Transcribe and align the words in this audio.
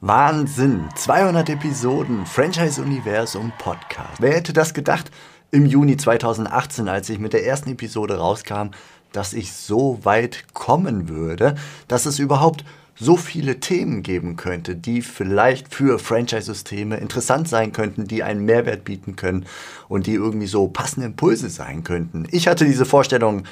Wahnsinn! 0.00 0.88
200 0.94 1.50
Episoden, 1.50 2.24
Franchise-Universum 2.24 3.52
Podcast. 3.58 4.20
Wer 4.20 4.32
hätte 4.34 4.52
das 4.52 4.72
gedacht 4.72 5.10
im 5.50 5.66
Juni 5.66 5.96
2018, 5.96 6.88
als 6.88 7.10
ich 7.10 7.18
mit 7.18 7.32
der 7.32 7.44
ersten 7.44 7.70
Episode 7.72 8.16
rauskam, 8.18 8.68
dass 9.10 9.32
ich 9.32 9.52
so 9.52 9.98
weit 10.04 10.54
kommen 10.54 11.08
würde, 11.08 11.56
dass 11.88 12.06
es 12.06 12.20
überhaupt 12.20 12.64
so 12.94 13.16
viele 13.16 13.58
Themen 13.58 14.04
geben 14.04 14.36
könnte, 14.36 14.76
die 14.76 15.02
vielleicht 15.02 15.74
für 15.74 15.98
Franchise-Systeme 15.98 16.98
interessant 16.98 17.48
sein 17.48 17.72
könnten, 17.72 18.06
die 18.06 18.22
einen 18.22 18.44
Mehrwert 18.44 18.84
bieten 18.84 19.16
können 19.16 19.46
und 19.88 20.06
die 20.06 20.14
irgendwie 20.14 20.46
so 20.46 20.68
passende 20.68 21.06
Impulse 21.06 21.50
sein 21.50 21.82
könnten. 21.82 22.24
Ich 22.30 22.46
hatte 22.46 22.64
diese 22.64 22.84
Vorstellung 22.84 23.42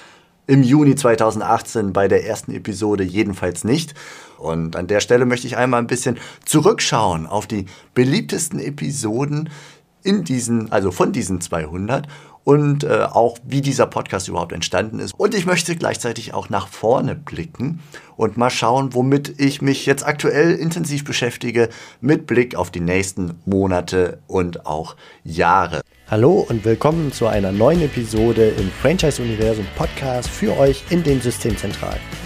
im 0.47 0.63
Juni 0.63 0.95
2018 0.95 1.93
bei 1.93 2.09
der 2.09 2.25
ersten 2.27 2.53
Episode 2.53 3.05
jedenfalls 3.05 3.65
nicht. 3.65 3.95
Und 4.39 4.77
an 4.77 4.87
der 4.87 5.01
Stelle 5.01 5.27
möchte 5.27 5.47
ich 5.47 5.57
einmal 5.57 5.81
ein 5.81 5.87
bisschen 5.87 6.19
zurückschauen 6.45 7.27
auf 7.27 7.47
die 7.47 7.67
beliebtesten 7.95 8.61
Episoden 8.61 9.51
in 10.03 10.25
diesen, 10.25 10.71
also 10.71 10.93
von 10.93 11.13
diesen 11.13 11.41
200 11.41 12.07
und 12.47 12.85
äh, 12.85 13.09
auch 13.11 13.39
wie 13.45 13.61
dieser 13.61 13.89
Podcast 13.89 14.29
überhaupt 14.29 14.53
entstanden 14.53 15.01
ist. 15.01 15.15
Und 15.19 15.35
ich 15.35 15.47
möchte 15.47 15.75
gleichzeitig 15.75 16.33
auch 16.33 16.49
nach 16.49 16.69
vorne 16.69 17.17
blicken 17.17 17.81
und 18.17 18.37
mal 18.37 18.51
schauen, 18.51 18.95
womit 18.95 19.41
ich 19.41 19.63
mich 19.63 19.85
jetzt 19.85 20.07
aktuell 20.07 20.53
intensiv 20.53 21.03
beschäftige 21.03 21.71
mit 22.01 22.29
Blick 22.29 22.55
auf 22.55 22.71
die 22.71 22.81
nächsten 22.81 23.35
Monate 23.47 24.21
und 24.29 24.65
auch 24.65 24.95
Jahre. 25.25 25.81
Hallo 26.09 26.47
und 26.49 26.65
willkommen 26.65 27.11
zu 27.13 27.27
einer 27.27 27.51
neuen 27.51 27.83
Episode 27.83 28.51
im 28.51 28.71
Franchise 28.71 29.21
Universum 29.21 29.67
Podcast 29.77 30.31
für 30.31 30.57
euch 30.57 30.85
in 30.91 31.03
den 31.03 31.21
Systemzentralen. 31.21 32.26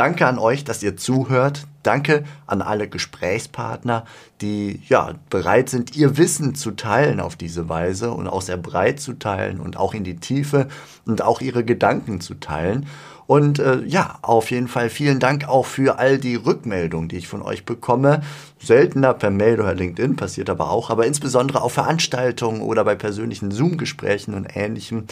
Danke 0.00 0.26
an 0.26 0.38
euch, 0.38 0.64
dass 0.64 0.82
ihr 0.82 0.96
zuhört. 0.96 1.66
Danke 1.82 2.24
an 2.46 2.62
alle 2.62 2.88
Gesprächspartner, 2.88 4.06
die 4.40 4.80
ja 4.88 5.12
bereit 5.28 5.68
sind, 5.68 5.94
ihr 5.94 6.16
Wissen 6.16 6.54
zu 6.54 6.70
teilen 6.70 7.20
auf 7.20 7.36
diese 7.36 7.68
Weise 7.68 8.10
und 8.10 8.26
auch 8.26 8.40
sehr 8.40 8.56
breit 8.56 8.98
zu 8.98 9.18
teilen 9.18 9.60
und 9.60 9.76
auch 9.76 9.92
in 9.92 10.02
die 10.02 10.16
Tiefe 10.16 10.68
und 11.04 11.20
auch 11.20 11.42
ihre 11.42 11.66
Gedanken 11.66 12.22
zu 12.22 12.32
teilen. 12.32 12.86
Und 13.26 13.58
äh, 13.58 13.82
ja, 13.84 14.18
auf 14.22 14.50
jeden 14.50 14.68
Fall 14.68 14.88
vielen 14.88 15.20
Dank 15.20 15.46
auch 15.46 15.66
für 15.66 15.98
all 15.98 16.16
die 16.16 16.36
Rückmeldungen, 16.36 17.10
die 17.10 17.18
ich 17.18 17.28
von 17.28 17.42
euch 17.42 17.66
bekomme. 17.66 18.22
Seltener 18.58 19.12
per 19.12 19.28
Mail 19.28 19.60
oder 19.60 19.74
LinkedIn, 19.74 20.16
passiert 20.16 20.48
aber 20.48 20.70
auch, 20.70 20.88
aber 20.88 21.04
insbesondere 21.04 21.60
auf 21.60 21.74
Veranstaltungen 21.74 22.62
oder 22.62 22.84
bei 22.84 22.94
persönlichen 22.94 23.50
Zoom-Gesprächen 23.50 24.32
und 24.32 24.46
ähnlichem. 24.56 25.04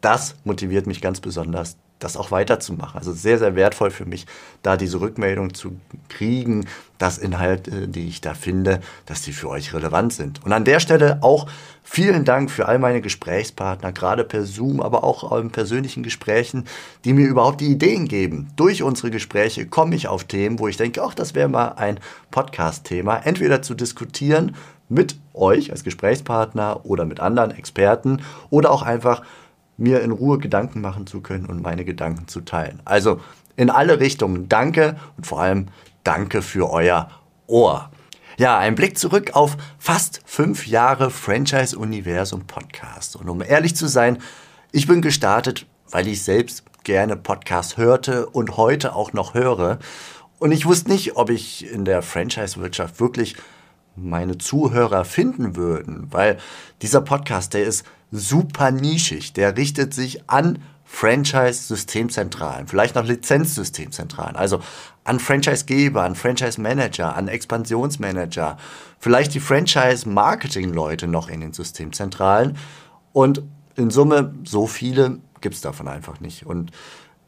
Das 0.00 0.36
motiviert 0.44 0.86
mich 0.86 1.00
ganz 1.00 1.18
besonders, 1.20 1.76
das 1.98 2.16
auch 2.16 2.30
weiterzumachen. 2.30 2.98
Also 2.98 3.12
sehr, 3.12 3.38
sehr 3.38 3.54
wertvoll 3.56 3.90
für 3.90 4.04
mich, 4.04 4.26
da 4.62 4.76
diese 4.76 5.00
Rückmeldung 5.00 5.54
zu 5.54 5.76
kriegen, 6.08 6.66
dass 6.98 7.18
Inhalte, 7.18 7.88
die 7.88 8.08
ich 8.08 8.20
da 8.20 8.34
finde, 8.34 8.80
dass 9.06 9.22
die 9.22 9.32
für 9.32 9.48
euch 9.48 9.72
relevant 9.72 10.12
sind. 10.12 10.44
Und 10.44 10.52
an 10.52 10.64
der 10.64 10.80
Stelle 10.80 11.18
auch 11.22 11.48
vielen 11.82 12.24
Dank 12.24 12.50
für 12.50 12.66
all 12.66 12.78
meine 12.78 13.00
Gesprächspartner, 13.00 13.92
gerade 13.92 14.24
per 14.24 14.44
Zoom, 14.44 14.80
aber 14.80 15.04
auch 15.04 15.32
in 15.38 15.50
persönlichen 15.50 16.02
Gesprächen, 16.02 16.64
die 17.04 17.12
mir 17.12 17.26
überhaupt 17.26 17.60
die 17.60 17.70
Ideen 17.70 18.08
geben. 18.08 18.48
Durch 18.56 18.82
unsere 18.82 19.10
Gespräche 19.10 19.66
komme 19.66 19.94
ich 19.94 20.08
auf 20.08 20.24
Themen, 20.24 20.58
wo 20.58 20.68
ich 20.68 20.76
denke, 20.76 21.02
ach, 21.02 21.14
das 21.14 21.34
wäre 21.34 21.48
mal 21.48 21.68
ein 21.76 22.00
Podcast-Thema, 22.30 23.18
entweder 23.18 23.62
zu 23.62 23.74
diskutieren 23.74 24.54
mit 24.88 25.16
euch 25.34 25.70
als 25.70 25.84
Gesprächspartner 25.84 26.84
oder 26.84 27.04
mit 27.04 27.20
anderen 27.20 27.50
Experten 27.50 28.22
oder 28.50 28.70
auch 28.70 28.82
einfach 28.82 29.22
mir 29.78 30.02
in 30.02 30.10
Ruhe 30.10 30.38
Gedanken 30.38 30.82
machen 30.82 31.06
zu 31.06 31.22
können 31.22 31.46
und 31.46 31.62
meine 31.62 31.84
Gedanken 31.84 32.28
zu 32.28 32.42
teilen. 32.42 32.82
Also 32.84 33.20
in 33.56 33.70
alle 33.70 34.00
Richtungen 34.00 34.48
danke 34.48 34.96
und 35.16 35.26
vor 35.26 35.40
allem 35.40 35.68
danke 36.04 36.42
für 36.42 36.70
euer 36.70 37.10
Ohr. 37.46 37.90
Ja, 38.38 38.58
ein 38.58 38.74
Blick 38.74 38.98
zurück 38.98 39.30
auf 39.34 39.56
fast 39.78 40.20
fünf 40.24 40.66
Jahre 40.66 41.10
Franchise-Universum 41.10 42.46
Podcast. 42.46 43.16
Und 43.16 43.28
um 43.28 43.42
ehrlich 43.42 43.74
zu 43.74 43.88
sein, 43.88 44.18
ich 44.70 44.86
bin 44.86 45.02
gestartet, 45.02 45.66
weil 45.90 46.06
ich 46.06 46.22
selbst 46.22 46.62
gerne 46.84 47.16
Podcasts 47.16 47.76
hörte 47.76 48.28
und 48.28 48.56
heute 48.56 48.94
auch 48.94 49.12
noch 49.12 49.34
höre. 49.34 49.78
Und 50.38 50.52
ich 50.52 50.66
wusste 50.66 50.90
nicht, 50.90 51.16
ob 51.16 51.30
ich 51.30 51.68
in 51.68 51.84
der 51.84 52.02
Franchise-Wirtschaft 52.02 53.00
wirklich 53.00 53.36
meine 53.96 54.38
Zuhörer 54.38 55.04
finden 55.04 55.56
würden, 55.56 56.06
weil 56.10 56.38
dieser 56.80 57.00
Podcast, 57.00 57.54
der 57.54 57.64
ist 57.64 57.84
super 58.10 58.70
nischig. 58.70 59.32
Der 59.32 59.56
richtet 59.56 59.94
sich 59.94 60.28
an 60.28 60.58
Franchise-Systemzentralen, 60.84 62.66
vielleicht 62.66 62.94
noch 62.94 63.04
Lizenzsystemzentralen, 63.04 64.36
also 64.36 64.60
an 65.04 65.20
Franchisegeber, 65.20 66.02
an 66.02 66.14
Franchise-Manager, 66.14 67.14
an 67.14 67.28
Expansionsmanager, 67.28 68.56
vielleicht 68.98 69.34
die 69.34 69.40
Franchise-Marketing-Leute 69.40 71.06
noch 71.06 71.28
in 71.28 71.40
den 71.40 71.52
Systemzentralen. 71.52 72.56
Und 73.12 73.42
in 73.76 73.90
Summe, 73.90 74.34
so 74.44 74.66
viele 74.66 75.18
gibt 75.40 75.54
es 75.54 75.60
davon 75.60 75.88
einfach 75.88 76.20
nicht. 76.20 76.46
Und 76.46 76.72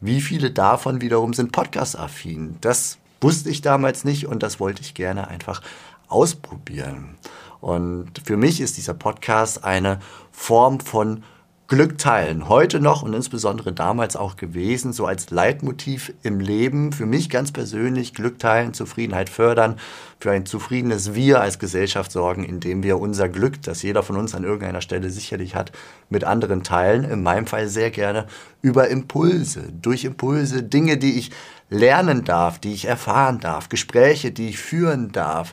wie 0.01 0.23
viele 0.23 0.51
davon 0.51 1.03
wiederum 1.03 1.35
sind 1.35 1.53
podcast-affin? 1.53 2.57
Das 2.63 2.99
wusste 3.21 3.51
ich 3.51 3.61
damals 3.61 4.05
nicht 4.05 4.27
und 4.27 4.43
das 4.43 4.59
wollte 4.59 4.81
ich 4.81 4.95
gerne 4.95 5.29
einfach 5.29 5.61
ausprobieren. 6.09 7.17
Und 7.61 8.11
für 8.25 8.39
mich 8.39 8.61
ist 8.61 8.79
dieser 8.79 8.95
Podcast 8.95 9.65
eine 9.65 10.01
Form 10.41 10.81
von 10.81 11.23
Glück 11.69 11.99
teilen. 11.99 12.49
Heute 12.49 12.81
noch 12.81 13.03
und 13.03 13.13
insbesondere 13.13 13.75
damals 13.75 14.17
auch 14.17 14.37
gewesen, 14.37 14.95
so 14.95 15.05
als 15.05 15.31
Leitmotiv 15.31 16.15
im 16.23 16.41
Leben. 16.41 16.93
Für 16.93 17.05
mich 17.05 17.29
ganz 17.29 17.53
persönlich 17.53 18.15
Glück 18.15 18.39
teilen, 18.39 18.73
Zufriedenheit 18.73 19.29
fördern, 19.29 19.77
für 20.19 20.31
ein 20.31 20.47
zufriedenes 20.47 21.15
Wir 21.15 21.43
als 21.43 21.59
Gesellschaft 21.59 22.11
sorgen, 22.11 22.43
indem 22.43 22.83
wir 22.83 22.99
unser 22.99 23.29
Glück, 23.29 23.61
das 23.63 23.83
jeder 23.83 24.03
von 24.03 24.17
uns 24.17 24.35
an 24.35 24.43
irgendeiner 24.43 24.81
Stelle 24.81 25.11
sicherlich 25.11 25.55
hat, 25.55 25.73
mit 26.09 26.25
anderen 26.25 26.65
teilen. 26.65 27.05
In 27.05 27.23
meinem 27.23 27.47
Fall 27.47 27.69
sehr 27.69 27.91
gerne 27.91 28.27
über 28.63 28.89
Impulse, 28.89 29.69
durch 29.81 30.05
Impulse, 30.05 30.63
Dinge, 30.63 30.97
die 30.97 31.19
ich 31.19 31.31
lernen 31.69 32.25
darf, 32.25 32.59
die 32.59 32.73
ich 32.73 32.87
erfahren 32.87 33.41
darf, 33.41 33.69
Gespräche, 33.69 34.33
die 34.33 34.49
ich 34.49 34.59
führen 34.59 35.13
darf 35.13 35.53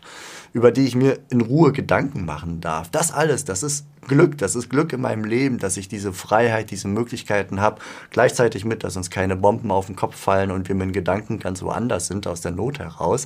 über 0.53 0.72
die 0.72 0.85
ich 0.85 0.96
mir 0.96 1.19
in 1.30 1.41
Ruhe 1.41 1.72
Gedanken 1.72 2.25
machen 2.25 2.62
darf. 2.62 2.90
Das 2.90 3.12
alles, 3.12 3.46
das 3.46 3.63
ist 3.63 3.85
Glück, 4.08 4.38
das 4.38 4.56
ist 4.56 4.69
Glück 4.69 4.94
in 4.94 5.02
meinem 5.02 5.25
Leben, 5.25 5.59
dass 5.59 5.78
ich 5.78 5.88
diese 5.88 6.13
Freiheit, 6.13 6.72
diese 6.72 6.88
Möglichkeiten 6.88 7.59
habe. 7.59 7.81
Gleichzeitig 8.09 8.66
mit, 8.66 8.84
dass 8.84 8.96
uns 8.96 9.09
keine 9.09 9.36
Bomben 9.36 9.72
auf 9.72 9.88
den 9.88 9.96
Kopf 9.96 10.16
fallen 10.16 10.52
und 10.52 10.68
wir 10.68 10.75
mit 10.75 10.94
Gedanken 10.94 11.40
ganz 11.40 11.62
woanders 11.62 12.07
sind, 12.07 12.28
aus 12.28 12.41
der 12.41 12.52
Not 12.52 12.80
heraus. 12.80 13.25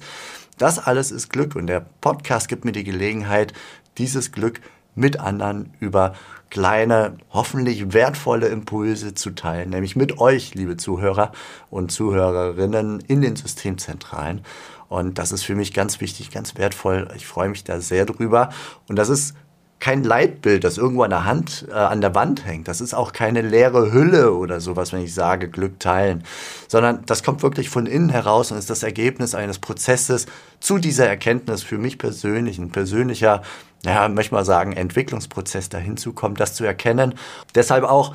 Das 0.58 0.80
alles 0.80 1.12
ist 1.12 1.30
Glück 1.30 1.56
und 1.56 1.68
der 1.68 1.86
Podcast 2.02 2.48
gibt 2.48 2.66
mir 2.66 2.72
die 2.72 2.84
Gelegenheit, 2.84 3.54
dieses 3.98 4.32
Glück 4.32 4.62
mit 4.96 5.20
anderen 5.20 5.74
über 5.80 6.14
kleine, 6.50 7.18
hoffentlich 7.32 7.94
wertvolle 7.94 8.48
Impulse 8.48 9.14
zu 9.14 9.32
teilen, 9.32 9.70
nämlich 9.70 9.96
mit 9.96 10.20
euch, 10.20 10.54
liebe 10.54 10.78
Zuhörer 10.78 11.32
und 11.70 11.92
Zuhörerinnen 11.92 13.00
in 13.08 13.22
den 13.22 13.36
Systemzentralen. 13.36 14.42
Und 14.92 15.20
das 15.20 15.32
ist 15.32 15.44
für 15.44 15.56
mich 15.56 15.74
ganz 15.74 16.02
wichtig, 16.02 16.32
ganz 16.32 16.58
wertvoll. 16.58 17.08
Ich 17.16 17.26
freue 17.26 17.48
mich 17.48 17.64
da 17.64 17.80
sehr 17.80 18.06
drüber. 18.06 18.50
Und 18.90 18.98
das 18.98 19.08
ist 19.08 19.36
kein 19.80 20.04
Leitbild, 20.04 20.66
das 20.66 20.78
irgendwo 20.78 21.04
an 21.04 21.12
der 21.12 21.24
Hand, 21.24 21.66
äh, 21.70 21.74
an 21.74 22.02
der 22.02 22.14
Wand 22.14 22.46
hängt. 22.46 22.68
Das 22.68 22.82
ist 22.82 22.94
auch 22.94 23.14
keine 23.14 23.42
leere 23.42 23.94
Hülle 23.94 24.34
oder 24.34 24.60
sowas, 24.60 24.92
wenn 24.92 25.02
ich 25.02 25.14
sage, 25.14 25.48
Glück 25.48 25.80
teilen. 25.80 26.26
Sondern 26.68 27.06
das 27.06 27.24
kommt 27.24 27.42
wirklich 27.42 27.70
von 27.70 27.86
innen 27.86 28.10
heraus 28.10 28.52
und 28.52 28.58
ist 28.58 28.70
das 28.70 28.84
Ergebnis 28.84 29.34
eines 29.34 29.60
Prozesses 29.60 30.26
zu 30.60 30.78
dieser 30.78 31.08
Erkenntnis 31.08 31.64
für 31.64 31.78
mich 31.78 31.98
persönlich, 31.98 32.58
ein 32.58 32.72
persönlicher, 32.72 33.44
ja, 33.86 34.10
möchte 34.10 34.36
mal 34.36 34.44
sagen, 34.44 34.74
Entwicklungsprozess 34.74 35.70
dahin 35.70 35.96
zu 35.96 36.12
kommen, 36.12 36.36
das 36.36 36.54
zu 36.54 36.66
erkennen. 36.66 37.16
Deshalb 37.56 37.86
auch 37.86 38.14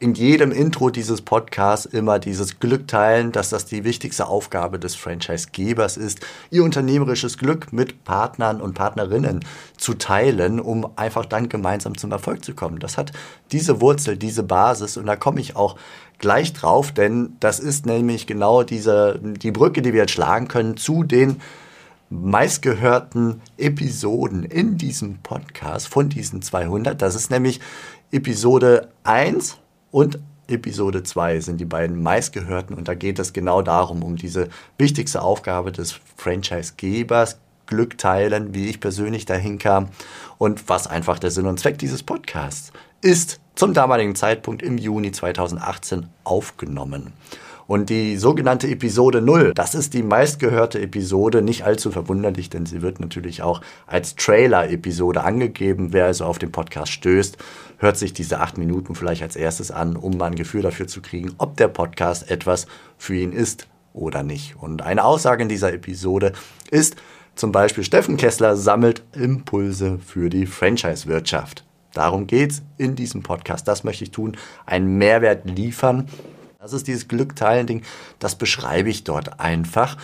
in 0.00 0.14
jedem 0.14 0.50
Intro 0.50 0.88
dieses 0.88 1.20
Podcasts 1.20 1.84
immer 1.84 2.18
dieses 2.18 2.58
Glück 2.58 2.88
teilen, 2.88 3.32
dass 3.32 3.50
das 3.50 3.66
die 3.66 3.84
wichtigste 3.84 4.26
Aufgabe 4.26 4.78
des 4.78 4.94
Franchise-Gebers 4.94 5.98
ist, 5.98 6.20
ihr 6.50 6.64
unternehmerisches 6.64 7.36
Glück 7.36 7.70
mit 7.70 8.02
Partnern 8.04 8.62
und 8.62 8.72
Partnerinnen 8.72 9.44
zu 9.76 9.92
teilen, 9.92 10.58
um 10.58 10.88
einfach 10.96 11.26
dann 11.26 11.50
gemeinsam 11.50 11.98
zum 11.98 12.12
Erfolg 12.12 12.42
zu 12.42 12.54
kommen. 12.54 12.78
Das 12.78 12.96
hat 12.96 13.12
diese 13.52 13.82
Wurzel, 13.82 14.16
diese 14.16 14.42
Basis 14.42 14.96
und 14.96 15.04
da 15.04 15.16
komme 15.16 15.38
ich 15.38 15.54
auch 15.54 15.76
gleich 16.18 16.54
drauf, 16.54 16.92
denn 16.92 17.36
das 17.38 17.60
ist 17.60 17.84
nämlich 17.84 18.26
genau 18.26 18.62
diese, 18.62 19.20
die 19.22 19.52
Brücke, 19.52 19.82
die 19.82 19.92
wir 19.92 20.00
jetzt 20.00 20.12
schlagen 20.12 20.48
können 20.48 20.78
zu 20.78 21.04
den 21.04 21.42
meistgehörten 22.08 23.42
Episoden 23.58 24.44
in 24.44 24.78
diesem 24.78 25.18
Podcast 25.18 25.88
von 25.88 26.08
diesen 26.08 26.40
200. 26.40 27.00
Das 27.00 27.14
ist 27.14 27.30
nämlich 27.30 27.60
Episode 28.10 28.88
1 29.04 29.58
und 29.90 30.18
Episode 30.48 31.02
2 31.02 31.40
sind 31.40 31.58
die 31.58 31.64
beiden 31.64 32.02
meistgehörten 32.02 32.76
und 32.76 32.88
da 32.88 32.94
geht 32.94 33.18
es 33.18 33.32
genau 33.32 33.62
darum, 33.62 34.02
um 34.02 34.16
diese 34.16 34.48
wichtigste 34.78 35.22
Aufgabe 35.22 35.72
des 35.72 35.98
Franchise-Gebers, 36.16 37.38
Glück 37.66 37.98
teilen, 37.98 38.52
wie 38.52 38.68
ich 38.68 38.80
persönlich 38.80 39.26
dahin 39.26 39.58
kam 39.58 39.88
und 40.38 40.68
was 40.68 40.88
einfach 40.88 41.20
der 41.20 41.30
Sinn 41.30 41.46
und 41.46 41.60
Zweck 41.60 41.78
dieses 41.78 42.02
Podcasts 42.02 42.72
ist 43.00 43.40
zum 43.54 43.74
damaligen 43.74 44.14
Zeitpunkt 44.14 44.62
im 44.62 44.76
Juni 44.76 45.12
2018 45.12 46.06
aufgenommen. 46.24 47.12
Und 47.70 47.88
die 47.88 48.16
sogenannte 48.16 48.66
Episode 48.66 49.22
0, 49.22 49.52
das 49.54 49.76
ist 49.76 49.94
die 49.94 50.02
meistgehörte 50.02 50.80
Episode, 50.80 51.40
nicht 51.40 51.62
allzu 51.62 51.92
verwunderlich, 51.92 52.50
denn 52.50 52.66
sie 52.66 52.82
wird 52.82 52.98
natürlich 52.98 53.42
auch 53.42 53.60
als 53.86 54.16
Trailer-Episode 54.16 55.22
angegeben. 55.22 55.92
Wer 55.92 56.06
also 56.06 56.24
auf 56.24 56.40
den 56.40 56.50
Podcast 56.50 56.90
stößt, 56.90 57.38
hört 57.78 57.96
sich 57.96 58.12
diese 58.12 58.40
acht 58.40 58.58
Minuten 58.58 58.96
vielleicht 58.96 59.22
als 59.22 59.36
erstes 59.36 59.70
an, 59.70 59.94
um 59.94 60.16
mal 60.16 60.32
ein 60.32 60.34
Gefühl 60.34 60.62
dafür 60.62 60.88
zu 60.88 61.00
kriegen, 61.00 61.32
ob 61.38 61.56
der 61.58 61.68
Podcast 61.68 62.28
etwas 62.28 62.66
für 62.98 63.14
ihn 63.14 63.30
ist 63.30 63.68
oder 63.92 64.24
nicht. 64.24 64.56
Und 64.56 64.82
eine 64.82 65.04
Aussage 65.04 65.44
in 65.44 65.48
dieser 65.48 65.72
Episode 65.72 66.32
ist 66.72 66.96
zum 67.36 67.52
Beispiel, 67.52 67.84
Steffen 67.84 68.16
Kessler 68.16 68.56
sammelt 68.56 69.04
Impulse 69.12 70.00
für 70.04 70.28
die 70.28 70.46
Franchise-Wirtschaft. 70.46 71.64
Darum 71.92 72.26
geht 72.26 72.50
es 72.50 72.62
in 72.78 72.96
diesem 72.96 73.22
Podcast. 73.22 73.68
Das 73.68 73.84
möchte 73.84 74.02
ich 74.02 74.10
tun, 74.10 74.36
einen 74.66 74.98
Mehrwert 74.98 75.48
liefern 75.48 76.08
das 76.60 76.74
ist 76.74 76.88
dieses 76.88 77.08
Glückteilen-Ding, 77.08 77.84
das 78.18 78.34
beschreibe 78.34 78.90
ich 78.90 79.04
dort 79.04 79.40
einfach. 79.40 79.96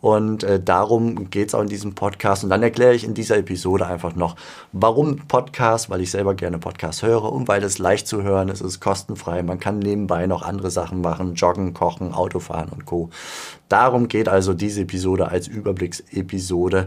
Und 0.00 0.44
äh, 0.44 0.62
darum 0.62 1.30
geht 1.30 1.48
es 1.48 1.54
auch 1.56 1.62
in 1.62 1.68
diesem 1.68 1.96
Podcast. 1.96 2.44
Und 2.44 2.50
dann 2.50 2.62
erkläre 2.62 2.94
ich 2.94 3.02
in 3.02 3.14
dieser 3.14 3.38
Episode 3.38 3.88
einfach 3.88 4.14
noch, 4.14 4.36
warum 4.70 5.26
Podcast, 5.26 5.90
weil 5.90 6.00
ich 6.00 6.12
selber 6.12 6.34
gerne 6.34 6.58
Podcasts 6.58 7.02
höre 7.02 7.24
und 7.32 7.48
weil 7.48 7.64
es 7.64 7.78
leicht 7.78 8.06
zu 8.06 8.22
hören 8.22 8.50
ist, 8.50 8.60
es 8.60 8.74
ist 8.74 8.80
kostenfrei. 8.80 9.42
Man 9.42 9.58
kann 9.58 9.80
nebenbei 9.80 10.28
noch 10.28 10.42
andere 10.42 10.70
Sachen 10.70 11.00
machen, 11.00 11.34
joggen, 11.34 11.74
kochen, 11.74 12.14
Autofahren 12.14 12.68
und 12.68 12.86
Co. 12.86 13.10
Darum 13.68 14.06
geht 14.06 14.28
also 14.28 14.54
diese 14.54 14.82
Episode 14.82 15.28
als 15.28 15.48
Überblicksepisode. 15.48 16.86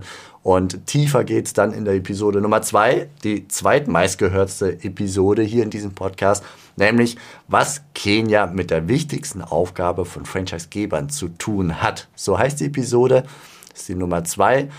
Und 0.50 0.88
tiefer 0.88 1.26
geht 1.26 1.46
es 1.46 1.54
dann 1.54 1.74
in 1.74 1.86
der 1.86 1.94
Episode 1.94 2.42
Nummer 2.42 2.64
zwei, 2.64 3.08
die 3.24 3.48
zweitmeistgehörtste 3.48 4.84
Episode 4.84 5.44
hier 5.44 5.62
in 5.62 5.70
diesem 5.70 5.94
Podcast, 5.94 6.44
nämlich 6.76 7.18
was 7.48 7.84
Kenia 7.94 8.48
mit 8.48 8.72
der 8.72 8.88
wichtigsten 8.88 9.44
Aufgabe 9.44 10.06
von 10.06 10.26
Franchisegebern 10.26 11.10
zu 11.10 11.28
tun 11.28 11.84
hat. 11.84 12.08
So 12.16 12.40
heißt 12.40 12.62
die 12.62 12.66
Episode, 12.66 13.26
das 13.70 13.82
ist 13.82 13.90
die 13.90 13.94
Nummer 13.94 14.24
zwei. 14.24 14.70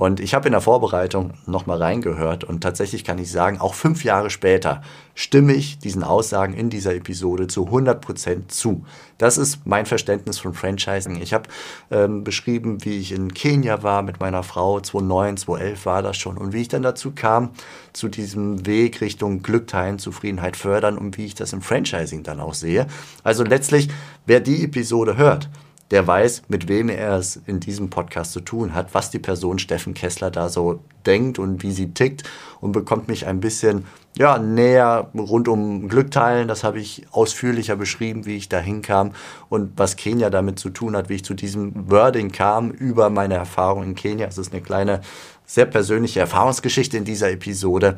Und 0.00 0.18
ich 0.18 0.32
habe 0.32 0.48
in 0.48 0.52
der 0.52 0.62
Vorbereitung 0.62 1.34
nochmal 1.44 1.76
reingehört 1.76 2.42
und 2.42 2.62
tatsächlich 2.62 3.04
kann 3.04 3.18
ich 3.18 3.30
sagen, 3.30 3.60
auch 3.60 3.74
fünf 3.74 4.02
Jahre 4.02 4.30
später 4.30 4.80
stimme 5.14 5.52
ich 5.52 5.78
diesen 5.78 6.04
Aussagen 6.04 6.54
in 6.54 6.70
dieser 6.70 6.94
Episode 6.94 7.48
zu 7.48 7.66
100% 7.66 8.48
zu. 8.48 8.86
Das 9.18 9.36
ist 9.36 9.66
mein 9.66 9.84
Verständnis 9.84 10.38
von 10.38 10.54
Franchising. 10.54 11.20
Ich 11.20 11.34
habe 11.34 11.50
ähm, 11.90 12.24
beschrieben, 12.24 12.82
wie 12.82 12.96
ich 12.96 13.12
in 13.12 13.34
Kenia 13.34 13.82
war 13.82 14.00
mit 14.00 14.20
meiner 14.20 14.42
Frau, 14.42 14.80
2009, 14.80 15.36
2011 15.36 15.84
war 15.84 16.02
das 16.02 16.16
schon 16.16 16.38
und 16.38 16.54
wie 16.54 16.62
ich 16.62 16.68
dann 16.68 16.82
dazu 16.82 17.12
kam, 17.14 17.50
zu 17.92 18.08
diesem 18.08 18.64
Weg 18.64 19.02
Richtung 19.02 19.42
Glück 19.42 19.66
teilen, 19.66 19.98
Zufriedenheit 19.98 20.56
fördern 20.56 20.96
und 20.96 21.18
wie 21.18 21.26
ich 21.26 21.34
das 21.34 21.52
im 21.52 21.60
Franchising 21.60 22.22
dann 22.22 22.40
auch 22.40 22.54
sehe. 22.54 22.86
Also 23.22 23.44
letztlich, 23.44 23.90
wer 24.24 24.40
die 24.40 24.64
Episode 24.64 25.18
hört, 25.18 25.50
der 25.90 26.06
weiß, 26.06 26.42
mit 26.48 26.68
wem 26.68 26.88
er 26.88 27.16
es 27.16 27.40
in 27.46 27.58
diesem 27.58 27.90
Podcast 27.90 28.32
zu 28.32 28.40
tun 28.40 28.74
hat, 28.74 28.94
was 28.94 29.10
die 29.10 29.18
Person 29.18 29.58
Steffen 29.58 29.94
Kessler 29.94 30.30
da 30.30 30.48
so 30.48 30.80
denkt 31.04 31.38
und 31.38 31.62
wie 31.62 31.72
sie 31.72 31.92
tickt 31.92 32.22
und 32.60 32.72
bekommt 32.72 33.08
mich 33.08 33.26
ein 33.26 33.40
bisschen 33.40 33.86
ja, 34.16 34.38
näher 34.38 35.10
rund 35.14 35.48
um 35.48 35.88
Glück 35.88 36.10
teilen. 36.10 36.46
Das 36.46 36.62
habe 36.62 36.78
ich 36.78 37.06
ausführlicher 37.10 37.76
beschrieben, 37.76 38.26
wie 38.26 38.36
ich 38.36 38.48
da 38.48 38.58
hinkam 38.58 39.12
und 39.48 39.72
was 39.76 39.96
Kenia 39.96 40.30
damit 40.30 40.58
zu 40.58 40.70
tun 40.70 40.96
hat, 40.96 41.08
wie 41.08 41.16
ich 41.16 41.24
zu 41.24 41.34
diesem 41.34 41.90
Wording 41.90 42.30
kam 42.30 42.70
über 42.70 43.10
meine 43.10 43.34
Erfahrung 43.34 43.82
in 43.82 43.94
Kenia. 43.94 44.26
Es 44.26 44.38
ist 44.38 44.52
eine 44.52 44.62
kleine, 44.62 45.00
sehr 45.44 45.66
persönliche 45.66 46.20
Erfahrungsgeschichte 46.20 46.96
in 46.96 47.04
dieser 47.04 47.30
Episode 47.30 47.96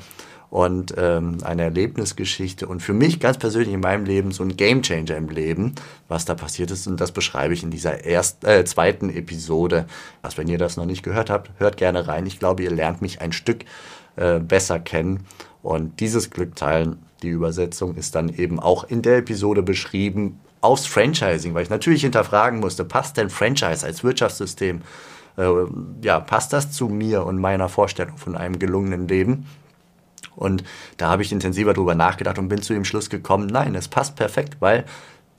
und 0.52 0.92
ähm, 0.98 1.38
eine 1.44 1.62
Erlebnisgeschichte 1.62 2.66
und 2.66 2.80
für 2.80 2.92
mich 2.92 3.20
ganz 3.20 3.38
persönlich 3.38 3.72
in 3.72 3.80
meinem 3.80 4.04
Leben 4.04 4.32
so 4.32 4.42
ein 4.42 4.54
Gamechanger 4.54 5.16
im 5.16 5.30
Leben, 5.30 5.74
was 6.08 6.26
da 6.26 6.34
passiert 6.34 6.70
ist 6.70 6.86
und 6.86 7.00
das 7.00 7.10
beschreibe 7.10 7.54
ich 7.54 7.62
in 7.62 7.70
dieser 7.70 8.04
ersten, 8.04 8.44
äh, 8.44 8.62
zweiten 8.66 9.08
Episode. 9.08 9.86
Was, 10.20 10.36
wenn 10.36 10.48
ihr 10.48 10.58
das 10.58 10.76
noch 10.76 10.84
nicht 10.84 11.02
gehört 11.02 11.30
habt, 11.30 11.52
hört 11.58 11.78
gerne 11.78 12.06
rein. 12.06 12.26
Ich 12.26 12.38
glaube, 12.38 12.62
ihr 12.62 12.70
lernt 12.70 13.00
mich 13.00 13.22
ein 13.22 13.32
Stück 13.32 13.64
äh, 14.16 14.40
besser 14.40 14.78
kennen 14.78 15.24
und 15.62 16.00
dieses 16.00 16.28
Glück 16.28 16.54
teilen, 16.54 16.98
die 17.22 17.30
Übersetzung 17.30 17.96
ist 17.96 18.14
dann 18.14 18.28
eben 18.28 18.60
auch 18.60 18.84
in 18.84 19.00
der 19.00 19.16
Episode 19.16 19.62
beschrieben 19.62 20.38
aufs 20.60 20.84
Franchising, 20.84 21.54
weil 21.54 21.62
ich 21.62 21.70
natürlich 21.70 22.02
hinterfragen 22.02 22.60
musste, 22.60 22.84
passt 22.84 23.16
denn 23.16 23.30
Franchise 23.30 23.86
als 23.86 24.04
Wirtschaftssystem? 24.04 24.82
Äh, 25.38 25.48
ja, 26.02 26.20
passt 26.20 26.52
das 26.52 26.72
zu 26.72 26.88
mir 26.88 27.24
und 27.24 27.38
meiner 27.38 27.70
Vorstellung 27.70 28.18
von 28.18 28.36
einem 28.36 28.58
gelungenen 28.58 29.08
Leben? 29.08 29.46
Und 30.36 30.64
da 30.96 31.08
habe 31.08 31.22
ich 31.22 31.32
intensiver 31.32 31.74
drüber 31.74 31.94
nachgedacht 31.94 32.38
und 32.38 32.48
bin 32.48 32.62
zu 32.62 32.72
dem 32.72 32.84
Schluss 32.84 33.10
gekommen, 33.10 33.46
nein, 33.46 33.74
es 33.74 33.88
passt 33.88 34.16
perfekt, 34.16 34.56
weil 34.60 34.84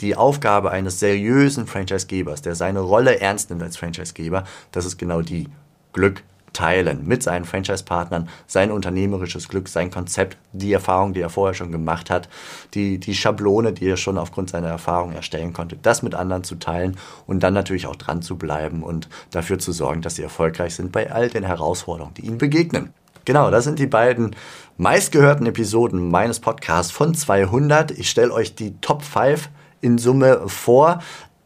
die 0.01 0.16
Aufgabe 0.16 0.72
eines 0.72 1.00
seriösen 1.00 1.68
Franchisegebers, 1.68 2.42
der 2.42 2.56
seine 2.56 2.80
Rolle 2.80 3.19
ernst 3.19 3.50
nimmt 3.50 3.63
als 3.63 3.78
Franchisegeber, 3.78 4.44
das 4.72 4.86
ist 4.86 4.98
genau 4.98 5.22
die 5.22 5.50
Glück 5.94 6.24
teilen 6.54 7.07
mit 7.07 7.24
seinen 7.24 7.45
Franchise-Partnern, 7.45 8.30
sein 8.48 8.72
unternehmerisches 8.72 9.50
Glück, 9.50 9.68
sein 9.68 9.92
Konzept, 9.92 10.38
die 10.54 10.72
Erfahrung, 10.72 11.13
die 11.13 11.22
er 11.22 11.30
vorher 11.30 11.56
schon 11.56 11.72
gemacht 11.72 12.10
hat, 12.10 12.30
die, 12.75 13.00
die 13.00 13.16
Schablone, 13.16 13.74
die 13.74 13.88
er 13.88 13.98
schon 13.98 14.18
aufgrund 14.18 14.51
seiner 14.51 14.68
Erfahrung 14.68 15.13
erstellen 15.13 15.54
konnte, 15.54 15.78
das 15.81 16.04
mit 16.04 16.13
anderen 16.13 16.44
zu 16.44 16.56
teilen 16.56 16.98
und 17.25 17.42
dann 17.42 17.54
natürlich 17.54 17.88
auch 17.88 17.96
dran 17.96 18.22
zu 18.22 18.38
bleiben 18.38 18.84
und 18.84 19.10
dafür 19.31 19.60
zu 19.60 19.72
sorgen, 19.72 20.01
dass 20.01 20.16
sie 20.16 20.24
erfolgreich 20.24 20.75
sind 20.75 20.92
bei 20.92 21.12
all 21.12 21.30
den 21.30 21.44
Herausforderungen, 21.44 22.13
die 22.13 22.25
ihnen 22.25 22.38
begegnen. 22.38 22.94
Genau, 23.25 23.52
das 23.52 23.64
sind 23.64 23.80
die 23.80 23.88
beiden 23.88 24.36
meistgehörten 24.78 25.46
Episoden 25.46 26.10
meines 26.10 26.40
Podcasts 26.40 26.92
von 26.92 27.16
200. 27.16 27.92
Ich 27.92 28.10
stelle 28.10 28.34
euch 28.34 28.56
die 28.56 28.80
Top 28.81 29.02
5 29.02 29.50
in 29.81 29.98
Summe 29.98 30.42
vor. 30.48 31.00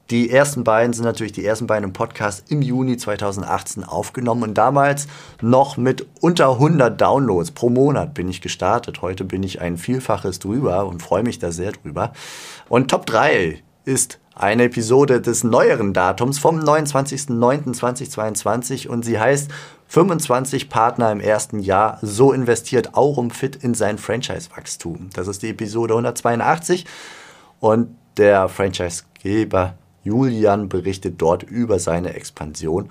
Die 0.09 0.31
ersten 0.31 0.63
beiden 0.63 0.93
sind 0.93 1.03
natürlich 1.03 1.33
die 1.33 1.45
ersten 1.45 1.67
beiden 1.67 1.83
im 1.83 1.93
Podcast 1.93 2.49
im 2.49 2.61
Juni 2.61 2.95
2018 2.95 3.83
aufgenommen 3.83 4.43
und 4.43 4.57
damals 4.57 5.07
noch 5.41 5.75
mit 5.75 6.07
unter 6.21 6.51
100 6.51 6.99
Downloads 6.99 7.51
pro 7.51 7.69
Monat 7.69 8.13
bin 8.13 8.29
ich 8.29 8.39
gestartet. 8.41 9.01
Heute 9.01 9.25
bin 9.25 9.43
ich 9.43 9.59
ein 9.59 9.77
Vielfaches 9.77 10.39
drüber 10.39 10.87
und 10.87 11.03
freue 11.03 11.23
mich 11.23 11.39
da 11.39 11.51
sehr 11.51 11.73
drüber. 11.73 12.13
Und 12.69 12.89
Top 12.89 13.05
3 13.05 13.61
ist 13.83 14.19
eine 14.33 14.63
Episode 14.65 15.19
des 15.19 15.43
neueren 15.43 15.93
Datums 15.93 16.39
vom 16.39 16.59
29.09.2022 16.59 18.87
und 18.87 19.03
sie 19.03 19.19
heißt 19.19 19.51
25 19.89 20.69
Partner 20.69 21.11
im 21.11 21.19
ersten 21.19 21.59
Jahr, 21.59 21.97
so 22.01 22.33
investiert 22.33 22.95
Aurum 22.95 23.31
Fit 23.31 23.55
in 23.55 23.73
sein 23.73 23.97
Franchise-Wachstum. 23.97 25.09
Das 25.13 25.27
ist 25.27 25.43
die 25.43 25.49
Episode 25.49 25.93
182 25.93 26.85
und 27.59 27.95
der 28.17 28.49
Franchisegeber 28.49 29.75
Julian 30.03 30.69
berichtet 30.69 31.21
dort 31.21 31.43
über 31.43 31.79
seine 31.79 32.13
Expansion 32.13 32.89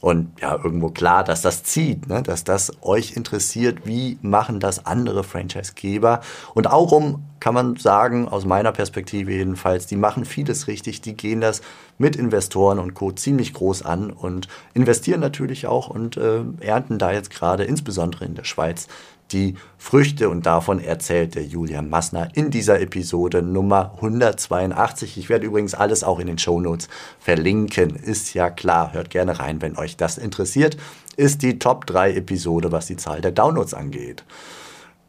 und 0.00 0.30
ja, 0.40 0.54
irgendwo 0.54 0.90
klar, 0.90 1.24
dass 1.24 1.42
das 1.42 1.64
zieht, 1.64 2.08
ne? 2.08 2.22
dass 2.22 2.44
das 2.44 2.72
euch 2.82 3.16
interessiert, 3.16 3.80
wie 3.84 4.18
machen 4.22 4.60
das 4.60 4.86
andere 4.86 5.24
Franchisegeber. 5.24 6.20
Und 6.54 6.70
auch 6.70 6.92
um, 6.92 7.24
kann 7.40 7.54
man 7.54 7.76
sagen, 7.76 8.28
aus 8.28 8.44
meiner 8.44 8.72
Perspektive 8.72 9.32
jedenfalls, 9.32 9.86
die 9.86 9.96
machen 9.96 10.24
vieles 10.24 10.68
richtig, 10.68 11.00
die 11.00 11.16
gehen 11.16 11.40
das 11.40 11.62
mit 11.98 12.14
Investoren 12.14 12.78
und 12.78 12.94
Co. 12.94 13.10
ziemlich 13.10 13.52
groß 13.54 13.82
an 13.82 14.10
und 14.10 14.46
investieren 14.74 15.20
natürlich 15.20 15.66
auch 15.66 15.88
und 15.88 16.16
äh, 16.16 16.42
ernten 16.60 16.98
da 16.98 17.12
jetzt 17.12 17.30
gerade 17.30 17.64
insbesondere 17.64 18.24
in 18.24 18.34
der 18.34 18.44
Schweiz 18.44 18.86
die 19.32 19.54
Früchte 19.76 20.28
und 20.28 20.46
davon 20.46 20.82
erzählt 20.82 21.34
der 21.34 21.44
Julian 21.44 21.88
Massner 21.88 22.28
in 22.34 22.50
dieser 22.50 22.80
Episode 22.80 23.42
Nummer 23.42 23.92
182. 23.96 25.18
Ich 25.18 25.28
werde 25.28 25.46
übrigens 25.46 25.74
alles 25.74 26.04
auch 26.04 26.18
in 26.18 26.26
den 26.26 26.38
Shownotes 26.38 26.88
verlinken, 27.18 27.96
ist 27.96 28.34
ja 28.34 28.50
klar. 28.50 28.92
Hört 28.92 29.10
gerne 29.10 29.38
rein, 29.38 29.62
wenn 29.62 29.76
euch 29.76 29.96
das 29.96 30.18
interessiert. 30.18 30.76
Ist 31.16 31.42
die 31.42 31.58
Top 31.58 31.86
3 31.86 32.14
Episode, 32.14 32.72
was 32.72 32.86
die 32.86 32.96
Zahl 32.96 33.20
der 33.20 33.32
Downloads 33.32 33.74
angeht. 33.74 34.24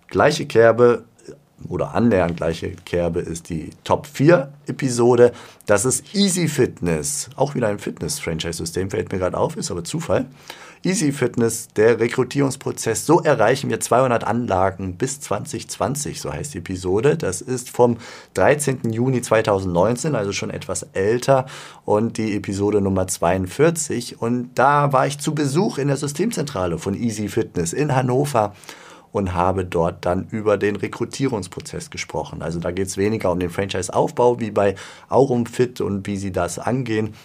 Gleiche 0.08 0.46
Kerbe 0.46 1.06
oder 1.68 1.94
annähernd 1.94 2.38
gleiche 2.38 2.72
Kerbe 2.86 3.20
ist 3.20 3.50
die 3.50 3.72
Top 3.84 4.08
4 4.08 4.52
Episode. 4.68 5.34
Das 5.66 5.86
ist 5.86 6.16
Easy 6.16 6.48
Fitness. 6.48 7.30
Auch 7.36 7.56
wieder 7.56 7.68
ein 7.68 7.80
Fitness-Franchise-System, 7.80 8.90
fällt 8.90 9.12
mir 9.12 9.20
gerade 9.20 9.38
auf, 9.38 9.58
ist 9.58 9.72
aber 9.72 9.84
Zufall. 9.84 10.26
Easy 10.82 11.12
Fitness, 11.12 11.68
der 11.76 12.00
Rekrutierungsprozess. 12.00 13.06
So 13.06 13.20
erreichen 13.20 13.70
wir 13.70 13.82
200 13.82 14.24
Anlagen 14.24 14.96
bis 14.96 15.20
2020, 15.20 16.22
so 16.22 16.32
heißt 16.32 16.54
die 16.54 16.60
Episode. 16.60 17.18
Das 17.18 17.42
ist 17.42 17.70
vom 17.70 17.98
13. 18.36 18.94
Juni 18.94 19.22
2019, 19.22 20.16
also 20.16 20.32
schon 20.32 20.50
etwas 20.50 20.84
älter 20.94 21.48
und 21.84 22.18
die 22.18 22.34
Episode 22.34 22.80
Nummer 22.80 23.08
42. 23.08 24.22
Und 24.22 24.52
da 24.56 24.94
war 24.94 25.06
ich 25.06 25.20
zu 25.20 25.36
Besuch 25.36 25.80
in 25.80 25.90
der 25.90 25.98
Systemzentrale 25.98 26.78
von 26.78 26.94
Easy 26.94 27.28
Fitness 27.28 27.74
in 27.74 27.94
Hannover 27.94 28.54
und 29.12 29.34
habe 29.34 29.66
dort 29.66 30.06
dann 30.06 30.28
über 30.30 30.58
den 30.58 30.76
Rekrutierungsprozess 30.76 31.90
gesprochen. 31.90 32.42
Also 32.42 32.60
da 32.60 32.72
geht 32.72 32.88
es 32.88 32.98
weniger 32.98 33.32
um 33.32 33.40
den 33.40 33.50
Franchise-Aufbau 33.50 34.40
wie 34.40 34.52
bei 34.52 34.76
Aurumfit 35.10 35.82
und 35.82 36.08
wie 36.08 36.18
sie 36.18 36.32
das 36.32 36.60
angehen, 36.60 37.16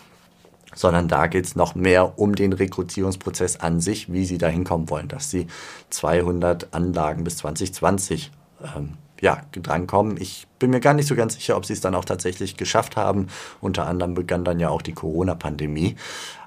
sondern 0.74 1.08
da 1.08 1.26
geht 1.26 1.46
es 1.46 1.56
noch 1.56 1.74
mehr 1.74 2.18
um 2.18 2.34
den 2.34 2.52
Rekrutierungsprozess 2.52 3.56
an 3.56 3.80
sich, 3.80 4.12
wie 4.12 4.24
sie 4.24 4.38
dahin 4.38 4.64
kommen 4.64 4.90
wollen, 4.90 5.08
dass 5.08 5.30
sie 5.30 5.46
200 5.90 6.74
Anlagen 6.74 7.24
bis 7.24 7.38
2020 7.38 8.30
ähm, 8.76 8.94
ja, 9.20 9.40
drankommen. 9.52 10.20
Ich 10.20 10.46
bin 10.58 10.70
mir 10.70 10.80
gar 10.80 10.94
nicht 10.94 11.08
so 11.08 11.14
ganz 11.14 11.34
sicher, 11.34 11.56
ob 11.56 11.64
sie 11.64 11.72
es 11.72 11.80
dann 11.80 11.94
auch 11.94 12.04
tatsächlich 12.04 12.56
geschafft 12.56 12.96
haben. 12.96 13.28
Unter 13.60 13.86
anderem 13.86 14.14
begann 14.14 14.44
dann 14.44 14.60
ja 14.60 14.68
auch 14.68 14.82
die 14.82 14.92
Corona-Pandemie. 14.92 15.96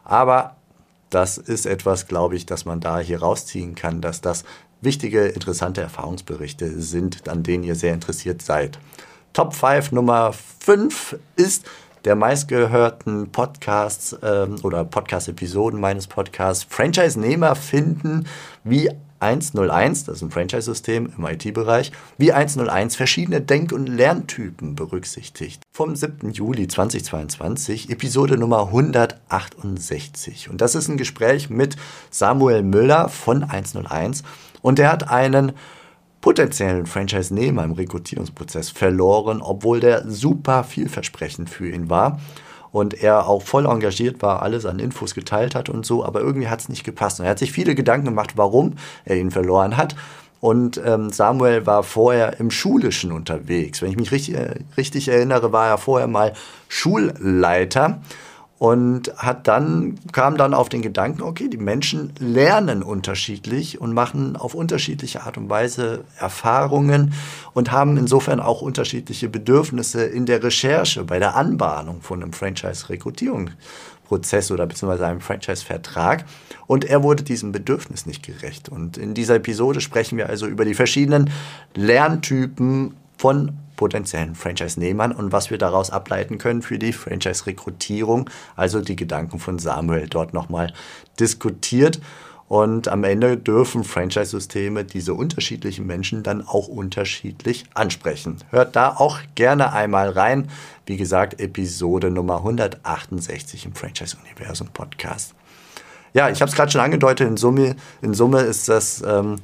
Aber 0.03 0.55
das 1.10 1.38
ist 1.38 1.65
etwas, 1.65 2.07
glaube 2.07 2.36
ich, 2.36 2.46
dass 2.46 2.65
man 2.65 2.79
da 2.79 3.00
hier 3.00 3.19
rausziehen 3.19 3.75
kann, 3.75 4.01
dass 4.01 4.22
das 4.22 4.43
wichtige, 4.81 5.25
interessante 5.25 5.81
Erfahrungsberichte 5.81 6.81
sind, 6.81 7.27
an 7.29 7.43
denen 7.43 7.63
ihr 7.63 7.75
sehr 7.75 7.93
interessiert 7.93 8.41
seid. 8.41 8.77
Top 9.34 9.53
5 9.53 9.91
Nummer 9.91 10.34
5 10.34 11.17
ist 11.36 11.65
der 12.08 12.16
meistgehörten 12.16 13.34
Podcasts 13.34 14.18
ähm, 14.24 14.56
oder 14.64 14.86
Podcast-Episoden 14.86 15.78
meines 15.78 16.08
Podcasts 16.08 16.66
Franchise-Nehmer 16.70 17.54
finden, 17.54 18.28
wie 18.64 18.90
101, 19.20 20.06
das 20.06 20.16
ist 20.16 20.22
ein 20.22 20.32
Franchise-System 20.32 21.12
im 21.18 21.26
IT-Bereich, 21.26 21.92
wie 22.18 22.32
101 22.32 22.96
verschiedene 22.96 23.42
Denk- 23.42 23.74
und 23.74 23.88
Lerntypen 23.88 24.76
berücksichtigt. 24.76 25.62
Vom 25.74 25.98
7. 25.98 26.32
Juli 26.32 26.70
2022, 26.70 27.90
Episode 27.90 28.38
Nummer 28.38 28.68
168. 28.68 30.50
Und 30.50 30.62
das 30.62 30.76
ist 30.76 30.88
ein 30.88 30.96
Gespräch 30.96 31.50
mit 31.50 31.76
Samuel 32.10 32.64
Müller 32.64 33.10
von 33.10 33.44
101 33.44 34.24
und 34.62 34.80
der 34.80 34.90
hat 34.94 35.10
einen 35.10 35.52
potenziellen 36.27 36.86
Franchise-Nehmer 36.88 37.63
im 37.63 37.72
Rekrutierungsprozess 37.72 38.69
verloren, 38.69 39.41
obwohl 39.41 39.79
der 39.79 40.03
super 40.10 40.65
vielversprechend 40.65 41.50
für 41.50 41.69
ihn 41.69 41.89
war 41.89 42.19
und 42.74 43.01
er 43.01 43.29
auch 43.29 43.43
voll 43.43 43.65
engagiert 43.65 44.22
war, 44.22 44.41
alles 44.41 44.65
an 44.65 44.79
Infos 44.79 45.15
geteilt 45.15 45.55
hat 45.55 45.69
und 45.69 45.86
so, 45.86 46.03
aber 46.03 46.19
irgendwie 46.19 46.50
hat 46.50 46.60
es 46.60 46.67
nicht 46.67 46.84
gepasst. 46.84 47.22
Und 47.22 47.27
er 47.27 47.31
hat 47.31 47.39
sich 47.39 47.53
viele 47.53 47.75
Gedanken 47.75 48.07
gemacht, 48.07 48.34
warum 48.36 48.74
er 49.05 49.15
ihn 49.15 49.31
verloren 49.31 49.77
hat. 49.77 49.96
Und 50.41 50.81
ähm, 50.86 51.12
Samuel 51.13 51.65
war 51.65 51.81
vorher 51.84 52.41
im 52.41 52.51
Schulischen 52.51 53.13
unterwegs. 53.13 53.81
Wenn 53.81 53.91
ich 53.91 53.98
mich 53.98 54.12
richtig, 54.12 54.36
äh, 54.36 54.55
richtig 54.75 55.07
erinnere, 55.07 55.53
war 55.53 55.69
er 55.69 55.77
vorher 55.77 56.07
mal 56.07 56.34
Schulleiter 56.67 58.01
und 58.60 59.14
hat 59.18 59.48
dann 59.48 60.00
kam 60.12 60.38
dann 60.38 60.54
auf 60.54 60.70
den 60.70 60.82
Gedanken, 60.82 61.22
okay, 61.22 61.48
die 61.48 61.58
Menschen 61.58 62.14
lernen 62.20 62.82
unterschiedlich 62.82 63.80
und 63.80 63.94
machen 63.94 64.36
auf 64.36 64.56
unterschiedliche 64.56 65.22
Art 65.24 65.38
und 65.38 65.50
Weise 65.50 66.04
Erfahrungen 66.20 67.14
und 67.54 67.72
haben 67.72 67.98
insofern 67.98 68.40
auch 68.40 68.62
unterschiedliche 68.62 69.30
Bedürfnisse 69.30 70.06
in 70.06 70.26
der 70.26 70.44
Recherche 70.44 71.04
bei 71.04 71.20
der 71.20 71.36
Anbahnung 71.36 72.02
von 72.02 72.24
einem 72.24 72.34
Franchise-Rekrutierungsprozess 72.34 74.50
oder 74.50 74.66
beziehungsweise 74.66 75.06
einem 75.06 75.22
Franchise-Vertrag. 75.22 76.26
Und 76.66 76.84
er 76.84 77.04
wurde 77.04 77.22
diesem 77.24 77.52
Bedürfnis 77.52 78.08
nicht 78.08 78.24
gerecht. 78.24 78.70
Und 78.70 78.98
in 78.98 79.14
dieser 79.14 79.36
Episode 79.36 79.82
sprechen 79.82 80.18
wir 80.18 80.30
also 80.30 80.48
über 80.48 80.66
die 80.66 80.74
verschiedenen 80.74 81.30
Lerntypen 81.76 82.96
von 83.18 83.52
potenziellen 83.77 84.36
Franchise-Nehmern 84.36 85.13
und 85.13 85.31
was 85.31 85.50
wir 85.50 85.57
daraus 85.57 85.89
ableiten 85.89 86.38
können 86.38 86.62
für 86.62 86.77
die 86.77 86.91
Franchise-Rekrutierung. 86.91 88.29
Also 88.57 88.81
die 88.81 88.98
Gedanken 88.98 89.39
von 89.39 89.57
Samuel 89.57 90.07
dort 90.10 90.34
nochmal 90.34 90.74
diskutiert. 91.17 92.01
Und 92.50 92.88
am 92.88 93.03
Ende 93.03 93.36
dürfen 93.38 93.84
Franchise-Systeme 93.84 94.86
diese 94.86 95.13
unterschiedlichen 95.13 95.86
Menschen 95.86 96.24
dann 96.24 96.46
auch 96.46 96.67
unterschiedlich 96.69 97.65
ansprechen. 97.74 98.38
Hört 98.51 98.75
da 98.75 98.96
auch 98.96 99.19
gerne 99.36 99.74
einmal 99.74 100.10
rein. 100.10 100.50
Wie 100.86 100.96
gesagt, 100.96 101.41
Episode 101.41 102.10
Nummer 102.10 102.38
168 102.38 103.65
im 103.65 103.75
Franchise-Universum 103.75 104.69
Podcast. 104.69 105.36
Ja, 106.13 106.29
ich 106.29 106.41
habe 106.41 106.50
es 106.50 106.55
gerade 106.55 106.72
schon 106.72 106.81
angedeutet, 106.81 107.27
in 107.27 107.38
Summe, 107.38 107.75
in 108.01 108.13
Summe 108.13 108.41
ist 108.41 108.69
das 108.69 109.03
ähm, 109.05 109.36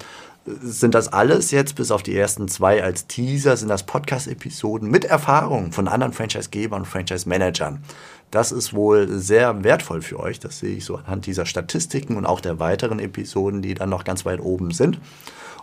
sind 0.45 0.93
das 0.93 1.12
alles 1.12 1.51
jetzt, 1.51 1.75
bis 1.75 1.91
auf 1.91 2.03
die 2.03 2.15
ersten 2.17 2.47
zwei 2.47 2.83
als 2.83 3.07
Teaser, 3.07 3.55
sind 3.55 3.69
das 3.69 3.83
Podcast-Episoden 3.83 4.89
mit 4.89 5.05
Erfahrungen 5.05 5.71
von 5.71 5.88
anderen 5.88 6.13
Franchise-Gebern 6.13 6.81
und 6.81 6.88
Franchise-Managern. 6.88 7.83
Das 8.31 8.51
ist 8.51 8.73
wohl 8.73 9.07
sehr 9.07 9.63
wertvoll 9.63 10.01
für 10.01 10.19
euch. 10.19 10.39
Das 10.39 10.59
sehe 10.59 10.75
ich 10.75 10.85
so 10.85 10.97
anhand 10.97 11.25
dieser 11.25 11.45
Statistiken 11.45 12.17
und 12.17 12.25
auch 12.25 12.41
der 12.41 12.59
weiteren 12.59 13.00
Episoden, 13.00 13.62
die 13.62 13.73
dann 13.73 13.89
noch 13.89 14.03
ganz 14.03 14.25
weit 14.25 14.41
oben 14.41 14.71
sind. 14.71 15.00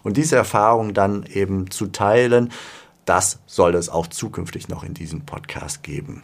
Und 0.02 0.16
diese 0.16 0.36
Erfahrungen 0.36 0.94
dann 0.94 1.24
eben 1.24 1.70
zu 1.70 1.88
teilen, 1.88 2.50
das 3.04 3.40
soll 3.46 3.74
es 3.74 3.88
auch 3.88 4.06
zukünftig 4.06 4.68
noch 4.68 4.84
in 4.84 4.94
diesem 4.94 5.22
Podcast 5.22 5.82
geben 5.82 6.22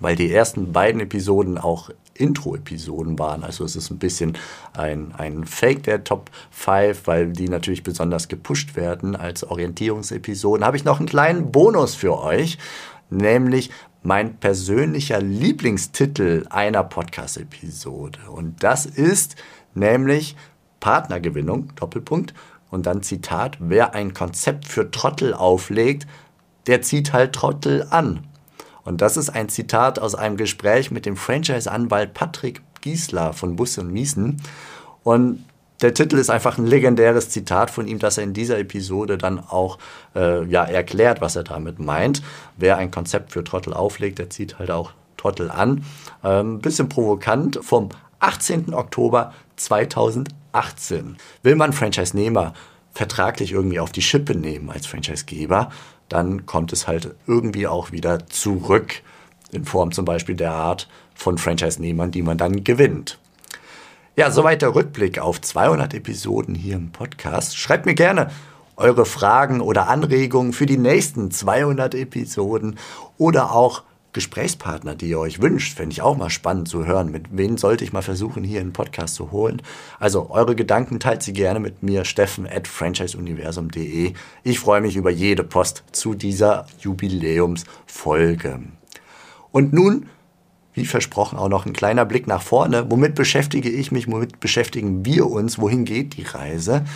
weil 0.00 0.16
die 0.16 0.32
ersten 0.32 0.72
beiden 0.72 1.00
Episoden 1.00 1.58
auch 1.58 1.90
Intro-Episoden 2.16 3.18
waren. 3.18 3.44
Also 3.44 3.64
es 3.64 3.76
ist 3.76 3.90
ein 3.90 3.98
bisschen 3.98 4.36
ein, 4.72 5.12
ein 5.16 5.44
Fake 5.44 5.84
der 5.84 6.04
Top 6.04 6.30
5, 6.50 7.06
weil 7.06 7.32
die 7.32 7.48
natürlich 7.48 7.82
besonders 7.82 8.28
gepusht 8.28 8.76
werden 8.76 9.16
als 9.16 9.44
Orientierungsepisoden. 9.44 10.64
Habe 10.64 10.76
ich 10.76 10.84
noch 10.84 10.98
einen 10.98 11.08
kleinen 11.08 11.52
Bonus 11.52 11.94
für 11.94 12.18
euch, 12.18 12.58
nämlich 13.10 13.70
mein 14.02 14.36
persönlicher 14.36 15.20
Lieblingstitel 15.20 16.46
einer 16.50 16.84
Podcast-Episode. 16.84 18.18
Und 18.30 18.62
das 18.62 18.86
ist 18.86 19.36
nämlich 19.74 20.36
Partnergewinnung, 20.80 21.72
Doppelpunkt. 21.74 22.32
Und 22.70 22.86
dann 22.86 23.02
Zitat, 23.02 23.58
wer 23.60 23.94
ein 23.94 24.14
Konzept 24.14 24.66
für 24.66 24.90
Trottel 24.90 25.34
auflegt, 25.34 26.06
der 26.66 26.82
zieht 26.82 27.12
halt 27.12 27.32
Trottel 27.32 27.86
an. 27.90 28.26
Und 28.86 29.02
das 29.02 29.16
ist 29.16 29.30
ein 29.30 29.48
Zitat 29.48 29.98
aus 29.98 30.14
einem 30.14 30.36
Gespräch 30.36 30.90
mit 30.90 31.04
dem 31.04 31.16
Franchise-Anwalt 31.16 32.14
Patrick 32.14 32.62
Giesler 32.80 33.32
von 33.32 33.56
Busse 33.56 33.82
und 33.82 33.92
Miesen. 33.92 34.40
Und 35.02 35.44
der 35.82 35.92
Titel 35.92 36.16
ist 36.16 36.30
einfach 36.30 36.56
ein 36.56 36.66
legendäres 36.66 37.28
Zitat 37.28 37.70
von 37.70 37.86
ihm, 37.86 37.98
dass 37.98 38.16
er 38.16 38.24
in 38.24 38.32
dieser 38.32 38.58
Episode 38.58 39.18
dann 39.18 39.40
auch 39.40 39.78
äh, 40.14 40.44
ja, 40.46 40.64
erklärt, 40.64 41.20
was 41.20 41.36
er 41.36 41.44
damit 41.44 41.78
meint. 41.78 42.22
Wer 42.56 42.78
ein 42.78 42.90
Konzept 42.90 43.32
für 43.32 43.44
Trottel 43.44 43.74
auflegt, 43.74 44.18
der 44.18 44.30
zieht 44.30 44.58
halt 44.58 44.70
auch 44.70 44.92
Trottel 45.16 45.50
an. 45.50 45.84
Ähm, 46.24 46.60
bisschen 46.60 46.88
provokant 46.88 47.58
vom 47.62 47.90
18. 48.20 48.72
Oktober 48.72 49.34
2018. 49.56 51.16
Will 51.42 51.56
man 51.56 51.72
Franchise-Nehmer 51.72 52.54
vertraglich 52.92 53.52
irgendwie 53.52 53.80
auf 53.80 53.92
die 53.92 54.00
Schippe 54.00 54.34
nehmen 54.34 54.70
als 54.70 54.86
Franchise-Geber, 54.86 55.70
dann 56.08 56.46
kommt 56.46 56.72
es 56.72 56.86
halt 56.86 57.14
irgendwie 57.26 57.66
auch 57.66 57.92
wieder 57.92 58.26
zurück 58.28 59.02
in 59.52 59.64
Form 59.64 59.92
zum 59.92 60.04
Beispiel 60.04 60.34
der 60.34 60.52
Art 60.52 60.88
von 61.14 61.38
Franchise-Nehmern, 61.38 62.10
die 62.10 62.22
man 62.22 62.38
dann 62.38 62.64
gewinnt. 62.64 63.18
Ja, 64.16 64.30
soweit 64.30 64.62
der 64.62 64.74
Rückblick 64.74 65.18
auf 65.18 65.40
200 65.40 65.94
Episoden 65.94 66.54
hier 66.54 66.76
im 66.76 66.90
Podcast. 66.90 67.58
Schreibt 67.58 67.86
mir 67.86 67.94
gerne 67.94 68.30
eure 68.76 69.06
Fragen 69.06 69.60
oder 69.60 69.88
Anregungen 69.88 70.52
für 70.52 70.66
die 70.66 70.78
nächsten 70.78 71.30
200 71.30 71.94
Episoden 71.94 72.78
oder 73.18 73.52
auch 73.52 73.82
Gesprächspartner, 74.16 74.94
die 74.94 75.10
ihr 75.10 75.18
euch 75.18 75.42
wünscht, 75.42 75.76
fände 75.76 75.92
ich 75.92 76.00
auch 76.00 76.16
mal 76.16 76.30
spannend 76.30 76.68
zu 76.68 76.86
hören. 76.86 77.10
Mit 77.10 77.36
wem 77.36 77.58
sollte 77.58 77.84
ich 77.84 77.92
mal 77.92 78.00
versuchen, 78.00 78.42
hier 78.42 78.62
einen 78.62 78.72
Podcast 78.72 79.14
zu 79.14 79.30
holen? 79.30 79.60
Also 80.00 80.30
eure 80.30 80.56
Gedanken 80.56 81.00
teilt 81.00 81.22
sie 81.22 81.34
gerne 81.34 81.60
mit 81.60 81.82
mir, 81.82 82.06
steffen 82.06 82.48
at 82.48 82.66
franchiseuniversum.de. 82.66 84.14
Ich 84.42 84.58
freue 84.58 84.80
mich 84.80 84.96
über 84.96 85.10
jede 85.10 85.44
Post 85.44 85.84
zu 85.92 86.14
dieser 86.14 86.66
Jubiläumsfolge. 86.80 88.60
Und 89.52 89.74
nun, 89.74 90.06
wie 90.72 90.86
versprochen, 90.86 91.38
auch 91.38 91.50
noch 91.50 91.66
ein 91.66 91.74
kleiner 91.74 92.06
Blick 92.06 92.26
nach 92.26 92.40
vorne. 92.40 92.90
Womit 92.90 93.14
beschäftige 93.14 93.68
ich 93.68 93.92
mich, 93.92 94.10
womit 94.10 94.40
beschäftigen 94.40 95.04
wir 95.04 95.26
uns? 95.26 95.58
Wohin 95.58 95.84
geht 95.84 96.16
die 96.16 96.22
Reise? 96.22 96.86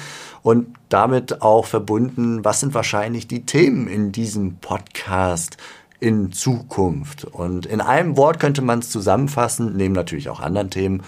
Und 0.42 0.68
damit 0.88 1.42
auch 1.42 1.66
verbunden, 1.66 2.46
was 2.46 2.60
sind 2.60 2.72
wahrscheinlich 2.72 3.28
die 3.28 3.44
Themen 3.44 3.88
in 3.88 4.10
diesem 4.10 4.56
Podcast? 4.56 5.58
In 6.00 6.32
Zukunft. 6.32 7.24
Und 7.24 7.66
in 7.66 7.80
einem 7.80 8.16
Wort 8.16 8.40
könnte 8.40 8.62
man 8.62 8.80
es 8.80 8.90
zusammenfassen, 8.90 9.76
neben 9.76 9.94
natürlich 9.94 10.28
auch 10.28 10.40
anderen 10.40 10.70
Themen, 10.70 11.02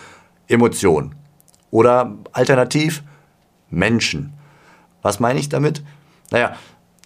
Emotion. 0.49 1.15
Oder 1.71 2.15
alternativ 2.33 3.03
Menschen. 3.71 4.35
Was 5.01 5.19
meine 5.19 5.41
ich 5.41 5.49
damit? 5.49 5.83
Naja, 6.31 6.57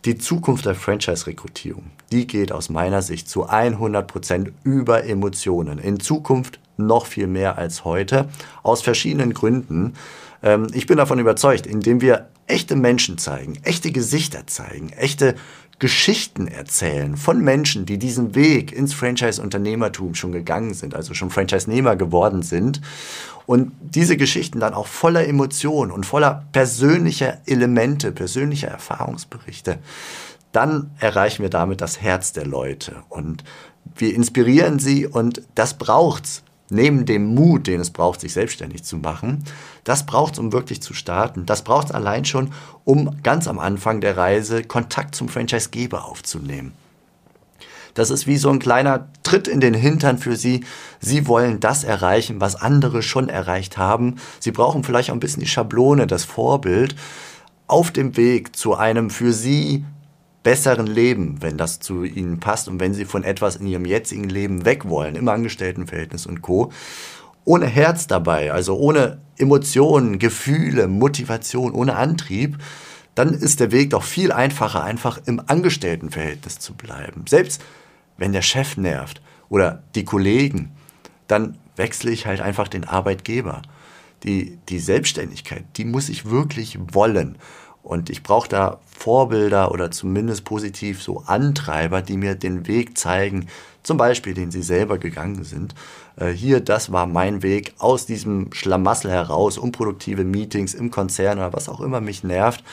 die 0.04 0.18
Zukunft 0.18 0.66
der 0.66 0.74
Franchise-Rekrutierung, 0.74 1.84
die 2.12 2.26
geht 2.26 2.52
aus 2.52 2.68
meiner 2.68 3.02
Sicht 3.02 3.28
zu 3.28 3.48
100% 3.48 4.52
über 4.64 5.04
Emotionen. 5.04 5.78
In 5.78 6.00
Zukunft 6.00 6.60
noch 6.76 7.06
viel 7.06 7.26
mehr 7.26 7.58
als 7.58 7.84
heute, 7.84 8.28
aus 8.62 8.82
verschiedenen 8.82 9.32
Gründen. 9.32 9.94
Ähm, 10.42 10.66
ich 10.74 10.86
bin 10.86 10.98
davon 10.98 11.18
überzeugt, 11.18 11.66
indem 11.66 12.00
wir 12.00 12.28
echte 12.46 12.76
Menschen 12.76 13.18
zeigen, 13.18 13.58
echte 13.62 13.90
Gesichter 13.90 14.46
zeigen, 14.46 14.90
echte 14.90 15.34
Geschichten 15.78 16.48
erzählen 16.48 17.16
von 17.16 17.40
Menschen, 17.40 17.84
die 17.84 17.98
diesen 17.98 18.34
Weg 18.34 18.72
ins 18.72 18.94
Franchise-Unternehmertum 18.94 20.14
schon 20.14 20.32
gegangen 20.32 20.72
sind, 20.72 20.94
also 20.94 21.12
schon 21.12 21.30
Franchise-Nehmer 21.30 21.96
geworden 21.96 22.42
sind. 22.42 22.80
Und 23.44 23.72
diese 23.80 24.16
Geschichten 24.16 24.58
dann 24.58 24.74
auch 24.74 24.86
voller 24.86 25.26
Emotionen 25.28 25.92
und 25.92 26.06
voller 26.06 26.46
persönlicher 26.52 27.38
Elemente, 27.46 28.10
persönlicher 28.10 28.68
Erfahrungsberichte. 28.68 29.78
Dann 30.52 30.90
erreichen 30.98 31.42
wir 31.42 31.50
damit 31.50 31.82
das 31.82 32.00
Herz 32.00 32.32
der 32.32 32.46
Leute 32.46 32.96
und 33.10 33.44
wir 33.94 34.14
inspirieren 34.14 34.78
sie 34.78 35.06
und 35.06 35.42
das 35.54 35.74
braucht's 35.74 36.42
neben 36.68 37.06
dem 37.06 37.34
Mut, 37.34 37.66
den 37.66 37.80
es 37.80 37.90
braucht, 37.90 38.20
sich 38.20 38.32
selbstständig 38.32 38.84
zu 38.84 38.96
machen, 38.96 39.44
das 39.84 40.06
braucht 40.06 40.34
es, 40.34 40.38
um 40.38 40.52
wirklich 40.52 40.82
zu 40.82 40.94
starten. 40.94 41.46
Das 41.46 41.62
braucht 41.62 41.88
es 41.88 41.94
allein 41.94 42.24
schon, 42.24 42.52
um 42.84 43.22
ganz 43.22 43.48
am 43.48 43.58
Anfang 43.58 44.00
der 44.00 44.16
Reise 44.16 44.62
Kontakt 44.62 45.14
zum 45.14 45.28
Franchisegeber 45.28 46.04
aufzunehmen. 46.04 46.72
Das 47.94 48.10
ist 48.10 48.26
wie 48.26 48.36
so 48.36 48.50
ein 48.50 48.58
kleiner 48.58 49.08
Tritt 49.22 49.48
in 49.48 49.60
den 49.60 49.72
Hintern 49.72 50.18
für 50.18 50.36
Sie. 50.36 50.64
Sie 51.00 51.26
wollen 51.26 51.60
das 51.60 51.82
erreichen, 51.82 52.42
was 52.42 52.54
andere 52.54 53.02
schon 53.02 53.30
erreicht 53.30 53.78
haben. 53.78 54.16
Sie 54.38 54.50
brauchen 54.50 54.84
vielleicht 54.84 55.08
auch 55.10 55.14
ein 55.14 55.20
bisschen 55.20 55.40
die 55.40 55.48
Schablone, 55.48 56.06
das 56.06 56.24
Vorbild 56.24 56.94
auf 57.66 57.90
dem 57.90 58.16
Weg 58.18 58.54
zu 58.54 58.74
einem 58.74 59.08
für 59.08 59.32
Sie 59.32 59.84
besseren 60.46 60.86
Leben, 60.86 61.42
wenn 61.42 61.58
das 61.58 61.80
zu 61.80 62.04
ihnen 62.04 62.38
passt 62.38 62.68
und 62.68 62.78
wenn 62.78 62.94
sie 62.94 63.04
von 63.04 63.24
etwas 63.24 63.56
in 63.56 63.66
ihrem 63.66 63.84
jetzigen 63.84 64.28
Leben 64.28 64.64
weg 64.64 64.88
wollen, 64.88 65.16
im 65.16 65.28
Angestelltenverhältnis 65.28 66.24
und 66.24 66.40
Co. 66.40 66.70
Ohne 67.44 67.66
Herz 67.66 68.06
dabei, 68.06 68.52
also 68.52 68.76
ohne 68.76 69.18
Emotionen, 69.38 70.20
Gefühle, 70.20 70.86
Motivation, 70.86 71.72
ohne 71.72 71.96
Antrieb, 71.96 72.58
dann 73.16 73.34
ist 73.34 73.58
der 73.58 73.72
Weg 73.72 73.90
doch 73.90 74.04
viel 74.04 74.30
einfacher, 74.30 74.84
einfach 74.84 75.18
im 75.26 75.42
Angestelltenverhältnis 75.44 76.60
zu 76.60 76.74
bleiben. 76.74 77.24
Selbst 77.28 77.60
wenn 78.16 78.32
der 78.32 78.42
Chef 78.42 78.76
nervt 78.76 79.20
oder 79.48 79.82
die 79.96 80.04
Kollegen, 80.04 80.70
dann 81.26 81.58
wechsle 81.74 82.12
ich 82.12 82.24
halt 82.24 82.40
einfach 82.40 82.68
den 82.68 82.84
Arbeitgeber. 82.84 83.62
Die, 84.22 84.60
die 84.68 84.78
Selbstständigkeit, 84.78 85.64
die 85.76 85.84
muss 85.84 86.08
ich 86.08 86.30
wirklich 86.30 86.78
wollen. 86.92 87.36
Und 87.82 88.10
ich 88.10 88.22
brauche 88.22 88.48
da 88.48 88.78
Vorbilder 88.96 89.70
oder 89.70 89.90
zumindest 89.90 90.44
positiv 90.44 91.02
so 91.02 91.22
Antreiber, 91.26 92.02
die 92.02 92.16
mir 92.16 92.34
den 92.34 92.66
Weg 92.66 92.96
zeigen, 92.96 93.46
zum 93.82 93.98
Beispiel, 93.98 94.34
den 94.34 94.50
sie 94.50 94.62
selber 94.62 94.98
gegangen 94.98 95.44
sind. 95.44 95.74
Äh, 96.16 96.30
hier, 96.30 96.60
das 96.60 96.90
war 96.90 97.06
mein 97.06 97.42
Weg 97.44 97.74
aus 97.78 98.04
diesem 98.04 98.52
Schlamassel 98.52 99.12
heraus, 99.12 99.58
unproduktive 99.58 100.24
Meetings 100.24 100.74
im 100.74 100.90
Konzern 100.90 101.38
oder 101.38 101.52
was 101.52 101.68
auch 101.68 101.80
immer 101.80 102.00
mich 102.00 102.24
nervt, 102.24 102.64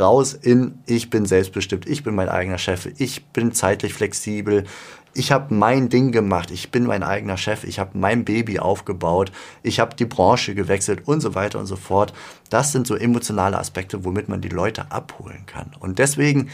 raus 0.00 0.34
in, 0.34 0.80
ich 0.86 1.10
bin 1.10 1.26
selbstbestimmt, 1.26 1.86
ich 1.86 2.02
bin 2.02 2.16
mein 2.16 2.28
eigener 2.28 2.58
Chef, 2.58 2.88
ich 2.98 3.26
bin 3.26 3.52
zeitlich 3.52 3.94
flexibel, 3.94 4.64
ich 5.14 5.32
habe 5.32 5.54
mein 5.54 5.88
Ding 5.88 6.12
gemacht, 6.12 6.50
ich 6.50 6.70
bin 6.70 6.84
mein 6.84 7.02
eigener 7.02 7.36
Chef, 7.36 7.64
ich 7.64 7.78
habe 7.78 7.98
mein 7.98 8.24
Baby 8.24 8.58
aufgebaut, 8.58 9.32
ich 9.62 9.80
habe 9.80 9.96
die 9.96 10.04
Branche 10.04 10.54
gewechselt 10.54 11.06
und 11.06 11.20
so 11.20 11.34
weiter 11.34 11.58
und 11.58 11.66
so 11.66 11.76
fort. 11.76 12.12
Das 12.50 12.72
sind 12.72 12.86
so 12.86 12.94
emotionale 12.94 13.58
Aspekte, 13.58 14.04
womit 14.04 14.28
man 14.28 14.40
die 14.40 14.48
Leute 14.48 14.90
abholen 14.90 15.44
kann. 15.46 15.72
Und 15.80 15.98
deswegen 15.98 16.50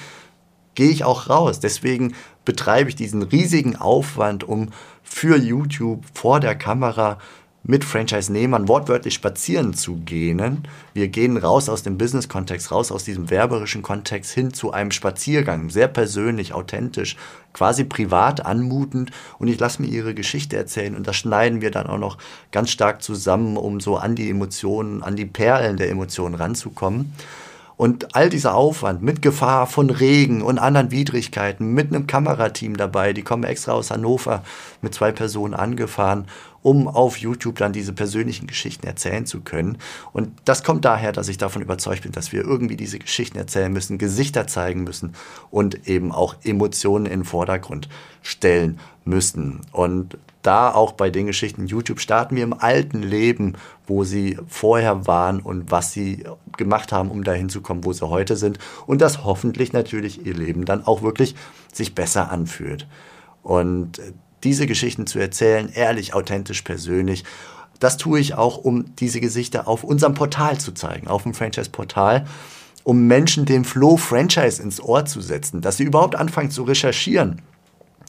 gehe 0.74 0.90
ich 0.90 1.04
auch 1.04 1.28
raus. 1.28 1.60
Deswegen 1.60 2.14
betreibe 2.44 2.88
ich 2.88 2.96
diesen 2.96 3.22
riesigen 3.22 3.76
Aufwand, 3.76 4.44
um 4.44 4.70
für 5.02 5.36
YouTube 5.36 6.04
vor 6.14 6.40
der 6.40 6.56
Kamera 6.56 7.18
mit 7.66 7.82
Franchise-Nehmern 7.82 8.68
wortwörtlich 8.68 9.14
spazieren 9.14 9.72
zu 9.72 9.96
gehen. 9.96 10.68
Wir 10.92 11.08
gehen 11.08 11.38
raus 11.38 11.70
aus 11.70 11.82
dem 11.82 11.96
Business-Kontext, 11.96 12.70
raus 12.70 12.92
aus 12.92 13.04
diesem 13.04 13.30
werberischen 13.30 13.80
Kontext 13.80 14.32
hin 14.32 14.52
zu 14.52 14.72
einem 14.72 14.90
Spaziergang, 14.90 15.70
sehr 15.70 15.88
persönlich, 15.88 16.52
authentisch, 16.52 17.16
quasi 17.54 17.84
privat 17.84 18.44
anmutend 18.44 19.12
und 19.38 19.48
ich 19.48 19.58
lasse 19.58 19.80
mir 19.80 19.88
ihre 19.88 20.12
Geschichte 20.14 20.56
erzählen 20.56 20.94
und 20.94 21.06
das 21.06 21.16
schneiden 21.16 21.62
wir 21.62 21.70
dann 21.70 21.86
auch 21.86 21.98
noch 21.98 22.18
ganz 22.52 22.70
stark 22.70 23.02
zusammen, 23.02 23.56
um 23.56 23.80
so 23.80 23.96
an 23.96 24.14
die 24.14 24.28
Emotionen, 24.28 25.02
an 25.02 25.16
die 25.16 25.26
Perlen 25.26 25.78
der 25.78 25.90
Emotionen 25.90 26.34
ranzukommen. 26.34 27.14
Und 27.76 28.14
all 28.14 28.30
dieser 28.30 28.54
Aufwand 28.54 29.02
mit 29.02 29.20
Gefahr 29.20 29.66
von 29.66 29.90
Regen 29.90 30.42
und 30.42 30.58
anderen 30.58 30.90
Widrigkeiten, 30.90 31.72
mit 31.72 31.88
einem 31.88 32.06
Kamerateam 32.06 32.76
dabei, 32.76 33.12
die 33.12 33.22
kommen 33.22 33.44
extra 33.44 33.72
aus 33.72 33.90
Hannover 33.90 34.44
mit 34.80 34.94
zwei 34.94 35.10
Personen 35.10 35.54
angefahren, 35.54 36.26
um 36.62 36.88
auf 36.88 37.18
YouTube 37.18 37.56
dann 37.56 37.72
diese 37.72 37.92
persönlichen 37.92 38.46
Geschichten 38.46 38.86
erzählen 38.86 39.26
zu 39.26 39.40
können. 39.40 39.78
Und 40.12 40.30
das 40.44 40.62
kommt 40.62 40.84
daher, 40.84 41.12
dass 41.12 41.28
ich 41.28 41.36
davon 41.36 41.62
überzeugt 41.62 42.02
bin, 42.02 42.12
dass 42.12 42.32
wir 42.32 42.42
irgendwie 42.42 42.76
diese 42.76 42.98
Geschichten 42.98 43.38
erzählen 43.38 43.72
müssen, 43.72 43.98
Gesichter 43.98 44.46
zeigen 44.46 44.84
müssen 44.84 45.14
und 45.50 45.86
eben 45.88 46.10
auch 46.10 46.36
Emotionen 46.42 47.06
in 47.06 47.20
den 47.20 47.24
Vordergrund 47.24 47.88
stellen 48.22 48.78
müssen. 49.04 49.60
Und 49.72 50.16
da 50.44 50.72
auch 50.72 50.92
bei 50.92 51.10
den 51.10 51.26
Geschichten 51.26 51.66
YouTube 51.66 52.00
starten 52.00 52.36
wir 52.36 52.44
im 52.44 52.52
alten 52.52 53.02
Leben, 53.02 53.54
wo 53.86 54.04
sie 54.04 54.38
vorher 54.46 55.06
waren 55.06 55.40
und 55.40 55.70
was 55.70 55.92
sie 55.92 56.24
gemacht 56.56 56.92
haben, 56.92 57.10
um 57.10 57.24
dahin 57.24 57.48
zu 57.48 57.60
kommen, 57.60 57.84
wo 57.84 57.92
sie 57.92 58.06
heute 58.06 58.36
sind. 58.36 58.58
Und 58.86 59.00
das 59.00 59.24
hoffentlich 59.24 59.72
natürlich 59.72 60.24
ihr 60.24 60.34
Leben 60.34 60.64
dann 60.64 60.86
auch 60.86 61.02
wirklich 61.02 61.34
sich 61.72 61.94
besser 61.94 62.30
anfühlt. 62.30 62.86
Und 63.42 64.00
diese 64.44 64.66
Geschichten 64.66 65.06
zu 65.06 65.18
erzählen, 65.18 65.70
ehrlich, 65.72 66.14
authentisch, 66.14 66.62
persönlich, 66.62 67.24
das 67.80 67.96
tue 67.96 68.20
ich 68.20 68.34
auch, 68.34 68.58
um 68.58 68.94
diese 68.96 69.20
Gesichter 69.20 69.66
auf 69.66 69.82
unserem 69.82 70.14
Portal 70.14 70.58
zu 70.58 70.72
zeigen, 70.72 71.08
auf 71.08 71.22
dem 71.22 71.34
Franchise-Portal, 71.34 72.26
um 72.84 73.06
Menschen 73.06 73.46
den 73.46 73.64
Flow 73.64 73.96
Franchise 73.96 74.62
ins 74.62 74.80
Ohr 74.80 75.06
zu 75.06 75.22
setzen, 75.22 75.62
dass 75.62 75.78
sie 75.78 75.84
überhaupt 75.84 76.16
anfangen 76.16 76.50
zu 76.50 76.64
recherchieren 76.64 77.40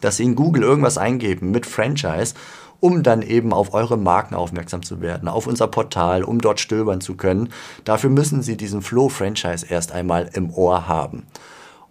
dass 0.02 0.18
Sie 0.18 0.24
in 0.24 0.36
Google 0.36 0.64
irgendwas 0.64 0.98
eingeben 0.98 1.52
mit 1.52 1.66
Franchise, 1.66 2.34
um 2.80 3.04
dann 3.04 3.22
eben 3.22 3.54
auf 3.54 3.74
eure 3.74 3.98
Marken 3.98 4.36
aufmerksam 4.36 4.84
zu 4.84 5.02
werden, 5.02 5.28
auf 5.28 5.48
unser 5.48 5.68
Portal, 5.68 6.24
um 6.24 6.40
dort 6.40 6.60
stöbern 6.60 7.02
zu 7.02 7.16
können. 7.16 7.50
Dafür 7.84 8.10
müssen 8.10 8.42
Sie 8.42 8.58
diesen 8.58 8.82
Flow 8.82 9.10
Franchise 9.10 9.66
erst 9.68 9.92
einmal 9.92 10.30
im 10.34 10.54
Ohr 10.54 10.88
haben. 10.88 11.24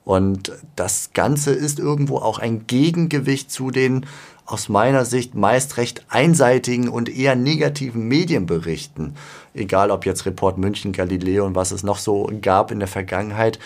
Und 0.04 0.52
das 0.76 1.10
Ganze 1.14 1.52
ist 1.52 1.78
irgendwo 1.78 2.18
auch 2.18 2.38
ein 2.38 2.66
Gegengewicht 2.66 3.50
zu 3.50 3.70
den 3.70 4.04
aus 4.46 4.68
meiner 4.68 5.06
Sicht 5.06 5.34
meist 5.34 5.78
recht 5.78 6.04
einseitigen 6.10 6.88
und 6.88 7.08
eher 7.08 7.34
negativen 7.34 8.06
Medienberichten. 8.08 9.16
Egal 9.54 9.90
ob 9.90 10.04
jetzt 10.04 10.26
Report 10.26 10.58
München, 10.58 10.92
Galileo 10.92 11.46
und 11.46 11.54
was 11.54 11.70
es 11.70 11.82
noch 11.82 11.98
so 11.98 12.30
gab 12.42 12.70
in 12.70 12.78
der 12.78 12.88
Vergangenheit. 12.88 13.58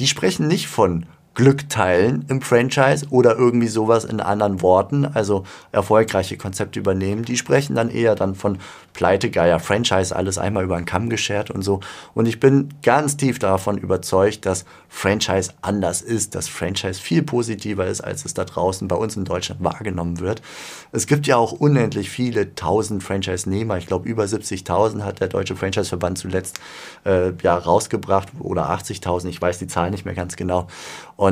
Die 0.00 0.08
sprechen 0.08 0.48
nicht 0.48 0.66
von 0.66 1.06
Glück 1.38 1.68
teilen 1.68 2.24
im 2.26 2.42
Franchise 2.42 3.06
oder 3.10 3.36
irgendwie 3.36 3.68
sowas 3.68 4.04
in 4.04 4.20
anderen 4.20 4.60
Worten, 4.60 5.04
also 5.04 5.44
erfolgreiche 5.70 6.36
Konzepte 6.36 6.80
übernehmen, 6.80 7.24
die 7.24 7.36
sprechen 7.36 7.76
dann 7.76 7.90
eher 7.90 8.16
dann 8.16 8.34
von 8.34 8.58
Pleitegeier, 8.92 9.60
Franchise, 9.60 10.16
alles 10.16 10.36
einmal 10.36 10.64
über 10.64 10.76
den 10.76 10.84
Kamm 10.84 11.08
geschert 11.08 11.52
und 11.52 11.62
so. 11.62 11.78
Und 12.14 12.26
ich 12.26 12.40
bin 12.40 12.74
ganz 12.82 13.16
tief 13.16 13.38
davon 13.38 13.78
überzeugt, 13.78 14.46
dass 14.46 14.64
Franchise 14.88 15.52
anders 15.62 16.02
ist, 16.02 16.34
dass 16.34 16.48
Franchise 16.48 17.00
viel 17.00 17.22
positiver 17.22 17.86
ist, 17.86 18.00
als 18.00 18.24
es 18.24 18.34
da 18.34 18.44
draußen 18.44 18.88
bei 18.88 18.96
uns 18.96 19.14
in 19.14 19.24
Deutschland 19.24 19.62
wahrgenommen 19.62 20.18
wird. 20.18 20.42
Es 20.90 21.06
gibt 21.06 21.28
ja 21.28 21.36
auch 21.36 21.52
unendlich 21.52 22.10
viele 22.10 22.56
tausend 22.56 23.04
Franchise-Nehmer. 23.04 23.78
Ich 23.78 23.86
glaube, 23.86 24.08
über 24.08 24.24
70.000 24.24 25.04
hat 25.04 25.20
der 25.20 25.28
Deutsche 25.28 25.54
Franchise-Verband 25.54 26.18
zuletzt 26.18 26.58
äh, 27.04 27.30
ja, 27.42 27.56
rausgebracht 27.56 28.30
oder 28.40 28.70
80.000, 28.70 29.28
ich 29.28 29.40
weiß 29.40 29.60
die 29.60 29.68
Zahl 29.68 29.92
nicht 29.92 30.04
mehr 30.04 30.14
ganz 30.14 30.34
genau. 30.34 30.66
Und 31.14 31.27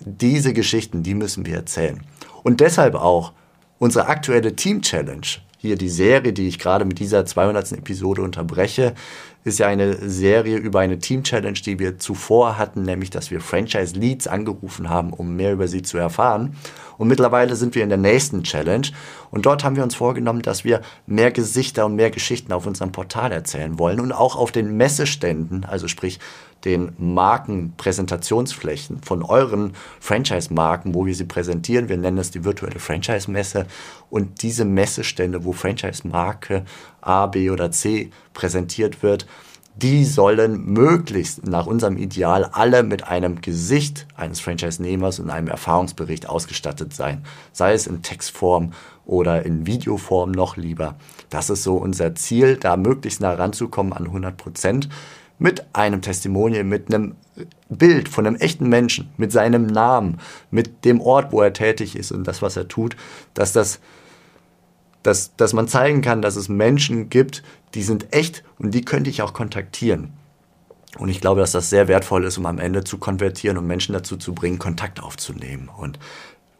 diese 0.00 0.52
Geschichten, 0.52 1.02
die 1.02 1.14
müssen 1.14 1.46
wir 1.46 1.56
erzählen. 1.56 2.00
Und 2.42 2.60
deshalb 2.60 2.94
auch 2.94 3.32
unsere 3.78 4.06
aktuelle 4.06 4.54
Team 4.54 4.82
Challenge 4.82 5.26
hier 5.58 5.76
die 5.76 5.88
Serie, 5.88 6.32
die 6.32 6.46
ich 6.46 6.58
gerade 6.58 6.84
mit 6.84 7.00
dieser 7.00 7.26
200. 7.26 7.72
Episode 7.72 8.22
unterbreche, 8.22 8.94
ist 9.44 9.58
ja 9.58 9.66
eine 9.66 10.08
Serie 10.08 10.56
über 10.56 10.80
eine 10.80 10.98
Team-Challenge, 10.98 11.58
die 11.58 11.78
wir 11.78 11.98
zuvor 11.98 12.58
hatten, 12.58 12.82
nämlich 12.82 13.10
dass 13.10 13.30
wir 13.30 13.40
Franchise-Leads 13.40 14.26
angerufen 14.26 14.90
haben, 14.90 15.12
um 15.12 15.36
mehr 15.36 15.52
über 15.52 15.68
sie 15.68 15.82
zu 15.82 15.96
erfahren. 15.96 16.56
Und 16.98 17.08
mittlerweile 17.08 17.54
sind 17.54 17.74
wir 17.74 17.84
in 17.84 17.88
der 17.88 17.98
nächsten 17.98 18.42
Challenge. 18.42 18.88
Und 19.30 19.46
dort 19.46 19.62
haben 19.62 19.76
wir 19.76 19.84
uns 19.84 19.94
vorgenommen, 19.94 20.42
dass 20.42 20.64
wir 20.64 20.82
mehr 21.06 21.30
Gesichter 21.30 21.86
und 21.86 21.94
mehr 21.94 22.10
Geschichten 22.10 22.52
auf 22.52 22.66
unserem 22.66 22.92
Portal 22.92 23.30
erzählen 23.30 23.78
wollen 23.78 24.00
und 24.00 24.12
auch 24.12 24.36
auf 24.36 24.50
den 24.50 24.76
Messeständen, 24.76 25.64
also 25.64 25.86
sprich 25.86 26.18
den 26.64 26.92
Markenpräsentationsflächen 26.98 29.00
von 29.02 29.22
euren 29.22 29.74
Franchise-Marken, 30.00 30.92
wo 30.92 31.06
wir 31.06 31.14
sie 31.14 31.24
präsentieren. 31.24 31.88
Wir 31.88 31.96
nennen 31.96 32.18
es 32.18 32.32
die 32.32 32.44
virtuelle 32.44 32.80
Franchise-Messe. 32.80 33.66
Und 34.10 34.42
diese 34.42 34.64
Messestände, 34.64 35.44
wo 35.44 35.52
Franchise-Marke 35.52 36.64
A, 37.00 37.26
B 37.26 37.50
oder 37.50 37.70
C 37.70 38.10
präsentiert 38.34 39.04
wird, 39.04 39.28
die 39.82 40.04
sollen 40.04 40.72
möglichst 40.72 41.46
nach 41.46 41.66
unserem 41.66 41.96
Ideal 41.96 42.44
alle 42.52 42.82
mit 42.82 43.04
einem 43.04 43.40
Gesicht 43.40 44.06
eines 44.16 44.40
Franchise-Nehmers 44.40 45.20
und 45.20 45.30
einem 45.30 45.48
Erfahrungsbericht 45.48 46.28
ausgestattet 46.28 46.92
sein. 46.92 47.24
Sei 47.52 47.72
es 47.72 47.86
in 47.86 48.02
Textform 48.02 48.72
oder 49.06 49.46
in 49.46 49.66
Videoform 49.66 50.32
noch 50.32 50.56
lieber. 50.56 50.96
Das 51.30 51.48
ist 51.48 51.62
so 51.62 51.76
unser 51.76 52.14
Ziel, 52.16 52.56
da 52.56 52.76
möglichst 52.76 53.20
nah 53.20 53.32
ranzukommen 53.32 53.92
an 53.92 54.06
100 54.06 54.36
Prozent. 54.36 54.88
mit 55.38 55.64
einem 55.72 56.02
Testimonial, 56.02 56.64
mit 56.64 56.92
einem 56.92 57.14
Bild 57.68 58.08
von 58.08 58.26
einem 58.26 58.36
echten 58.36 58.68
Menschen, 58.68 59.10
mit 59.16 59.30
seinem 59.32 59.66
Namen, 59.66 60.18
mit 60.50 60.84
dem 60.84 61.00
Ort, 61.00 61.32
wo 61.32 61.40
er 61.40 61.52
tätig 61.52 61.96
ist 61.96 62.10
und 62.10 62.24
das, 62.26 62.42
was 62.42 62.56
er 62.56 62.66
tut, 62.66 62.96
dass 63.34 63.52
das 63.52 63.78
dass, 65.08 65.34
dass 65.36 65.54
man 65.54 65.68
zeigen 65.68 66.02
kann, 66.02 66.22
dass 66.22 66.36
es 66.36 66.48
Menschen 66.48 67.08
gibt, 67.08 67.42
die 67.74 67.82
sind 67.82 68.14
echt 68.14 68.44
und 68.58 68.72
die 68.72 68.84
könnte 68.84 69.08
ich 69.08 69.22
auch 69.22 69.32
kontaktieren. 69.32 70.12
Und 70.98 71.08
ich 71.08 71.20
glaube, 71.20 71.40
dass 71.40 71.52
das 71.52 71.70
sehr 71.70 71.88
wertvoll 71.88 72.24
ist, 72.24 72.38
um 72.38 72.46
am 72.46 72.58
Ende 72.58 72.84
zu 72.84 72.98
konvertieren 72.98 73.56
und 73.56 73.66
Menschen 73.66 73.94
dazu 73.94 74.16
zu 74.16 74.34
bringen, 74.34 74.58
Kontakt 74.58 75.02
aufzunehmen. 75.02 75.70
Und 75.74 75.98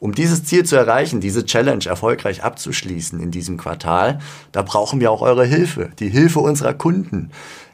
um 0.01 0.15
dieses 0.15 0.45
Ziel 0.45 0.65
zu 0.65 0.77
erreichen, 0.77 1.21
diese 1.21 1.45
Challenge 1.45 1.85
erfolgreich 1.87 2.43
abzuschließen 2.43 3.21
in 3.21 3.31
diesem 3.31 3.57
Quartal, 3.57 4.21
da 4.53 4.63
brauchen 4.63 5.01
wir 5.01 5.11
auch 5.11 5.23
eure 5.23 5.45
Hilfe, 5.45 5.91
die 5.99 6.09
Hilfe 6.09 6.41
unserer 6.41 6.75
Kunden. 6.75 7.31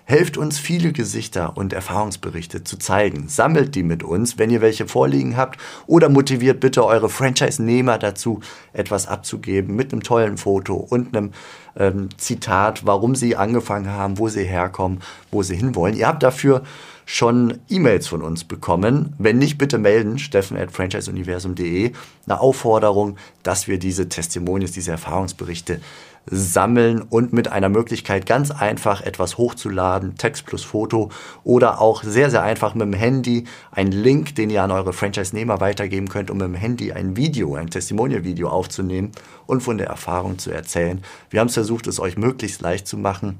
Helft 0.07 0.37
uns, 0.37 0.59
viele 0.59 0.93
Gesichter 0.93 1.57
und 1.57 1.73
Erfahrungsberichte 1.73 2.63
zu 2.63 2.77
zeigen. 2.77 3.29
Sammelt 3.29 3.75
die 3.75 3.83
mit 3.83 4.03
uns, 4.03 4.39
wenn 4.39 4.51
ihr 4.51 4.61
welche 4.61 4.87
vorliegen 4.87 5.39
habt. 5.39 5.59
Oder 5.87 6.11
motiviert 6.11 6.61
bitte 6.61 6.85
eure 6.85 7.09
Franchise-Nehmer 7.09 7.97
dazu, 7.97 8.41
etwas 8.75 9.07
abzugeben 9.07 9.75
mit 9.75 9.93
einem 9.93 10.03
tollen 10.03 10.37
Foto 10.37 10.75
und 10.75 11.17
einem 11.17 11.33
ähm, 11.77 12.11
Zitat, 12.19 12.85
warum 12.85 13.15
sie 13.15 13.37
angefangen 13.37 13.89
haben, 13.89 14.19
wo 14.19 14.29
sie 14.29 14.45
herkommen, 14.45 15.01
wo 15.31 15.43
sie 15.43 15.57
hinwollen. 15.57 15.97
Ihr 15.97 16.07
habt 16.07 16.23
dafür 16.23 16.63
schon 17.07 17.59
E-Mails 17.69 18.07
von 18.07 18.21
uns 18.21 18.45
bekommen. 18.45 19.15
Wenn 19.19 19.39
nicht, 19.39 19.57
bitte 19.57 19.79
melden, 19.79 20.19
steffen 20.19 20.57
at 20.57 20.71
franchiseuniversum.de, 20.71 21.93
eine 22.27 22.41
Aufforderung, 22.41 23.17
dass 23.43 23.69
wir 23.69 23.79
diese 23.79 24.09
Testimonials, 24.09 24.73
diese 24.73 24.93
Erfahrungsberichte 24.93 25.81
sammeln 26.27 27.03
und 27.03 27.33
mit 27.33 27.49
einer 27.49 27.69
Möglichkeit 27.69 28.27
ganz 28.27 28.51
einfach 28.51 29.03
etwas 29.03 29.37
hochzuladen, 29.39 30.17
Text 30.17 30.47
plus 30.47 30.65
Foto 30.65 31.11
oder 31.43 31.81
auch 31.81 32.03
sehr, 32.03 32.31
sehr 32.31 32.43
einfach 32.43 32.75
mit 32.75 32.87
dem 32.87 32.93
Handy 32.95 33.45
einen 33.71 33.93
Link, 33.93 34.35
den 34.35 34.51
ihr 34.51 34.63
an 34.63 34.71
eure 34.71 34.93
Franchise-Nehmer 34.93 35.61
weitergeben 35.61 36.09
könnt, 36.09 36.31
um 36.31 36.39
mit 36.39 36.47
dem 36.47 36.55
Handy 36.55 36.93
ein 36.93 37.17
Video, 37.17 37.55
ein 37.55 37.71
Testimonial-Video 37.71 38.49
aufzunehmen 38.49 39.13
und 39.47 39.63
von 39.63 39.79
der 39.79 39.89
Erfahrung 39.89 40.39
zu 40.39 40.51
erzählen. 40.51 41.03
Wir 41.31 41.41
haben 41.41 41.49
es 41.49 41.55
versucht, 41.55 41.87
es 41.87 42.01
euch 42.01 42.17
möglichst 42.17 42.63
leicht 42.63 42.87
zu 42.87 42.97
machen. 42.97 43.39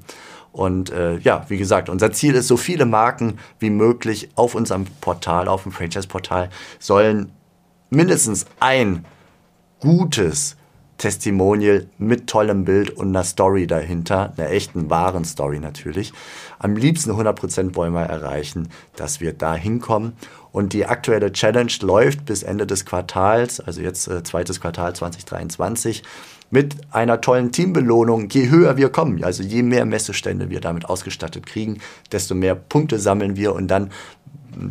Und 0.51 0.89
äh, 0.91 1.17
ja, 1.17 1.45
wie 1.49 1.57
gesagt, 1.57 1.89
unser 1.89 2.13
Ziel 2.13 2.35
ist, 2.35 2.47
so 2.47 2.55
viele 2.55 2.85
Marken 2.85 3.39
wie 3.59 3.69
möglich 3.69 4.29
auf 4.35 4.55
unserem 4.55 4.85
Portal, 5.01 5.49
auf 5.49 5.63
dem 5.63 5.73
Franchise-Portal, 5.73 6.49
sollen 6.79 7.31
mindestens 7.89 8.45
ein 8.59 9.03
gutes 9.79 10.55
Testimonial 10.97 11.87
mit 11.97 12.27
tollem 12.27 12.65
Bild 12.65 12.89
und 12.91 13.09
einer 13.09 13.23
Story 13.23 13.67
dahinter, 13.67 14.33
einer 14.37 14.49
echten, 14.49 14.89
wahren 14.89 15.25
Story 15.25 15.59
natürlich. 15.59 16.13
Am 16.59 16.75
liebsten 16.75 17.11
100% 17.11 17.75
wollen 17.75 17.93
wir 17.93 18.03
erreichen, 18.03 18.69
dass 18.95 19.19
wir 19.19 19.33
da 19.33 19.55
hinkommen. 19.55 20.13
Und 20.51 20.71
die 20.71 20.85
aktuelle 20.85 21.33
Challenge 21.33 21.71
läuft 21.81 22.25
bis 22.25 22.41
Ende 22.41 22.65
des 22.65 22.85
Quartals, 22.85 23.59
also 23.59 23.81
jetzt 23.81 24.07
äh, 24.07 24.23
zweites 24.23 24.61
Quartal 24.61 24.95
2023, 24.95 26.01
mit 26.49 26.75
einer 26.91 27.19
tollen 27.19 27.51
Teambelohnung. 27.51 28.29
Je 28.29 28.49
höher 28.49 28.77
wir 28.77 28.89
kommen, 28.89 29.23
also 29.23 29.43
je 29.43 29.63
mehr 29.63 29.85
Messestände 29.85 30.49
wir 30.49 30.61
damit 30.61 30.85
ausgestattet 30.85 31.45
kriegen, 31.45 31.79
desto 32.11 32.35
mehr 32.35 32.55
Punkte 32.55 32.99
sammeln 32.99 33.35
wir 33.35 33.53
und 33.53 33.67
dann 33.67 33.91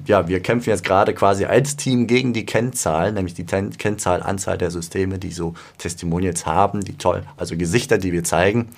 ja, 0.06 0.28
wir 0.28 0.40
kämpfen 0.40 0.70
jetzt 0.70 0.84
gerade 0.84 1.14
quasi 1.14 1.44
als 1.44 1.76
Team 1.76 2.06
gegen 2.06 2.32
die 2.32 2.46
Kennzahl, 2.46 3.12
nämlich 3.12 3.34
die 3.34 3.46
Ten 3.46 3.70
Kennzahl, 3.70 4.22
Anzahl 4.22 4.58
der 4.58 4.70
Systeme, 4.70 5.18
die 5.18 5.30
so 5.30 5.54
Testimonials 5.78 6.46
haben, 6.46 6.80
die 6.80 6.96
toll, 6.96 7.24
also 7.36 7.56
Gesichter, 7.56 7.98
die 7.98 8.12
wir 8.12 8.24
zeigen. 8.24 8.68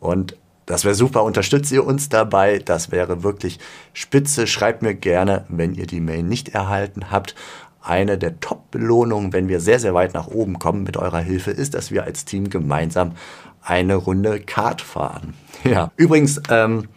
Und 0.00 0.36
das 0.66 0.84
wäre 0.84 0.94
super. 0.94 1.24
Unterstützt 1.24 1.72
ihr 1.72 1.84
uns 1.84 2.08
dabei? 2.08 2.58
Das 2.58 2.90
wäre 2.90 3.22
wirklich 3.22 3.58
spitze. 3.92 4.46
Schreibt 4.46 4.82
mir 4.82 4.94
gerne, 4.94 5.44
wenn 5.48 5.74
ihr 5.74 5.86
die 5.86 6.00
Mail 6.00 6.22
nicht 6.22 6.50
erhalten 6.50 7.10
habt. 7.10 7.34
Eine 7.82 8.16
der 8.16 8.40
Top-Belohnungen, 8.40 9.34
wenn 9.34 9.48
wir 9.48 9.60
sehr, 9.60 9.78
sehr 9.78 9.92
weit 9.92 10.14
nach 10.14 10.28
oben 10.28 10.58
kommen 10.58 10.84
mit 10.84 10.96
eurer 10.96 11.20
Hilfe, 11.20 11.50
ist, 11.50 11.74
dass 11.74 11.90
wir 11.90 12.04
als 12.04 12.24
Team 12.24 12.48
gemeinsam 12.48 13.12
eine 13.62 13.96
Runde 13.96 14.40
Kart 14.40 14.80
fahren. 14.80 15.34
Ja. 15.64 15.90
Übrigens, 15.96 16.42
ähm, 16.50 16.88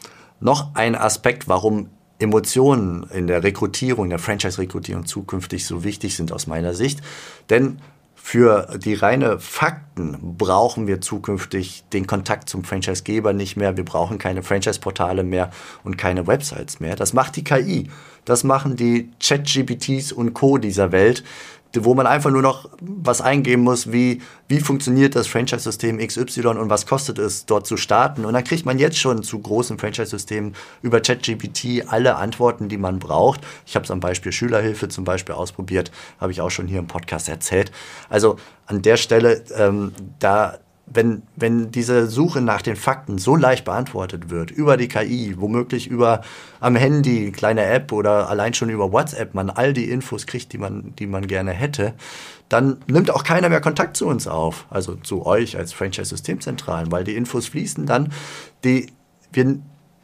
noch 0.41 0.75
ein 0.75 0.95
Aspekt, 0.95 1.47
warum 1.47 1.87
Emotionen 2.19 3.03
in 3.13 3.27
der 3.27 3.43
Rekrutierung, 3.43 4.09
der 4.09 4.19
Franchise-Rekrutierung 4.19 5.05
zukünftig 5.05 5.65
so 5.65 5.83
wichtig 5.83 6.15
sind 6.15 6.31
aus 6.31 6.47
meiner 6.47 6.73
Sicht. 6.73 7.01
Denn 7.49 7.79
für 8.15 8.77
die 8.77 8.93
reine 8.93 9.39
Fakten 9.39 10.35
brauchen 10.37 10.85
wir 10.85 10.99
zukünftig 10.99 11.85
den 11.93 12.07
Kontakt 12.07 12.49
zum 12.49 12.65
Franchisegeber 12.65 13.31
nicht 13.31 13.55
mehr. 13.55 13.77
Wir 13.77 13.85
brauchen 13.85 14.17
keine 14.17 14.43
Franchise-Portale 14.43 15.23
mehr 15.23 15.49
und 15.85 15.97
keine 15.97 16.27
Websites 16.27 16.81
mehr. 16.81 16.97
Das 16.97 17.13
macht 17.13 17.37
die 17.37 17.45
KI. 17.45 17.89
Das 18.25 18.43
machen 18.43 18.75
die 18.75 19.09
Chat-GPTs 19.21 20.11
und 20.11 20.33
Co. 20.33 20.57
dieser 20.57 20.91
Welt 20.91 21.23
wo 21.73 21.93
man 21.93 22.07
einfach 22.07 22.31
nur 22.31 22.41
noch 22.41 22.69
was 22.81 23.21
eingeben 23.21 23.63
muss, 23.63 23.91
wie, 23.91 24.21
wie 24.47 24.59
funktioniert 24.59 25.15
das 25.15 25.27
Franchise-System 25.27 25.97
XY 25.99 26.47
und 26.47 26.69
was 26.69 26.85
kostet 26.85 27.19
es, 27.19 27.45
dort 27.45 27.67
zu 27.67 27.77
starten. 27.77 28.25
Und 28.25 28.33
dann 28.33 28.43
kriegt 28.43 28.65
man 28.65 28.79
jetzt 28.79 28.97
schon 28.97 29.23
zu 29.23 29.39
großen 29.39 29.77
Franchise-Systemen 29.77 30.55
über 30.81 31.01
ChatGPT 31.01 31.87
alle 31.87 32.15
Antworten, 32.15 32.69
die 32.69 32.77
man 32.77 32.99
braucht. 32.99 33.41
Ich 33.65 33.75
habe 33.75 33.83
es 33.83 33.91
am 33.91 33.99
Beispiel 33.99 34.31
Schülerhilfe 34.31 34.87
zum 34.87 35.03
Beispiel 35.03 35.35
ausprobiert, 35.35 35.91
habe 36.19 36.31
ich 36.31 36.41
auch 36.41 36.51
schon 36.51 36.67
hier 36.67 36.79
im 36.79 36.87
Podcast 36.87 37.29
erzählt. 37.29 37.71
Also 38.09 38.37
an 38.65 38.81
der 38.81 38.97
Stelle, 38.97 39.43
ähm, 39.55 39.93
da 40.19 40.57
wenn, 40.89 41.23
wenn 41.35 41.69
diese 41.69 42.07
Suche 42.07 42.41
nach 42.41 42.61
den 42.61 42.77
Fakten 42.77 43.17
so 43.17 43.35
leicht 43.35 43.65
beantwortet 43.65 44.29
wird, 44.29 44.51
über 44.51 44.77
die 44.77 44.87
KI, 44.87 45.35
womöglich 45.37 45.87
über 45.87 46.21
am 46.61 46.75
Handy, 46.75 47.31
kleine 47.31 47.65
App 47.65 47.91
oder 47.91 48.29
allein 48.29 48.53
schon 48.53 48.69
über 48.69 48.91
WhatsApp, 48.93 49.33
man 49.33 49.49
all 49.49 49.73
die 49.73 49.89
Infos 49.89 50.25
kriegt, 50.25 50.53
die 50.53 50.57
man, 50.57 50.95
die 50.95 51.05
man 51.05 51.27
gerne 51.27 51.51
hätte, 51.51 51.93
dann 52.47 52.77
nimmt 52.87 53.11
auch 53.11 53.25
keiner 53.25 53.49
mehr 53.49 53.59
Kontakt 53.59 53.97
zu 53.97 54.07
uns 54.07 54.27
auf, 54.27 54.65
also 54.69 54.95
zu 54.95 55.25
euch 55.25 55.57
als 55.57 55.73
Franchise-Systemzentralen, 55.73 56.89
weil 56.91 57.03
die 57.03 57.15
Infos 57.15 57.47
fließen 57.47 57.85
dann, 57.85 58.13
die, 58.63 58.87
wir, 59.33 59.59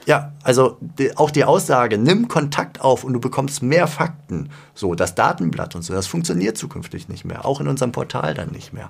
ja, 0.06 0.34
also 0.44 0.78
die, 0.82 1.16
auch 1.16 1.32
die 1.32 1.46
Aussage, 1.46 1.98
nimm 1.98 2.28
Kontakt 2.28 2.82
auf 2.82 3.06
und 3.06 3.14
du 3.14 3.22
bekommst 3.22 3.64
mehr 3.64 3.88
Fakten, 3.88 4.50
so 4.74 4.96
das 4.96 5.16
Datenblatt 5.16 5.76
und 5.76 5.84
so, 5.84 5.94
das 5.94 6.08
funktioniert 6.08 6.58
zukünftig 6.58 7.08
nicht 7.08 7.24
mehr, 7.24 7.46
auch 7.46 7.62
in 7.62 7.70
unserem 7.70 7.94
Portal 7.94 8.34
dann 8.34 8.50
nicht 8.50 8.74
mehr. 8.74 8.90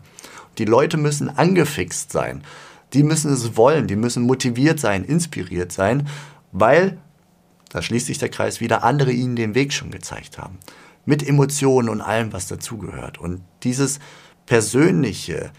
Die 0.58 0.66
Leute 0.66 0.98
müssen 0.98 1.30
angefixt 1.30 2.12
sein. 2.12 2.44
Die 2.94 3.04
müssen 3.04 3.34
es 3.34 3.58
wollen, 3.58 3.88
die 3.88 3.96
müssen 3.96 4.24
motiviert 4.24 4.80
sein, 4.80 5.04
inspiriert 5.04 5.72
sein, 5.72 6.08
weil, 6.52 7.00
da 7.70 7.82
schließt 7.82 8.06
sich 8.06 8.20
der 8.20 8.30
Kreis 8.30 8.60
wieder, 8.62 8.84
andere 8.84 9.12
ihnen 9.12 9.36
den 9.36 9.56
Weg 9.56 9.74
schon 9.74 9.90
gezeigt 9.90 10.38
haben. 10.38 10.60
Mit 11.06 11.28
Emotionen 11.28 11.90
und 11.90 12.02
allem, 12.02 12.32
was 12.34 12.48
dazugehört. 12.48 13.18
Und 13.18 13.42
dieses 13.64 14.00
persönliche, 14.46 15.52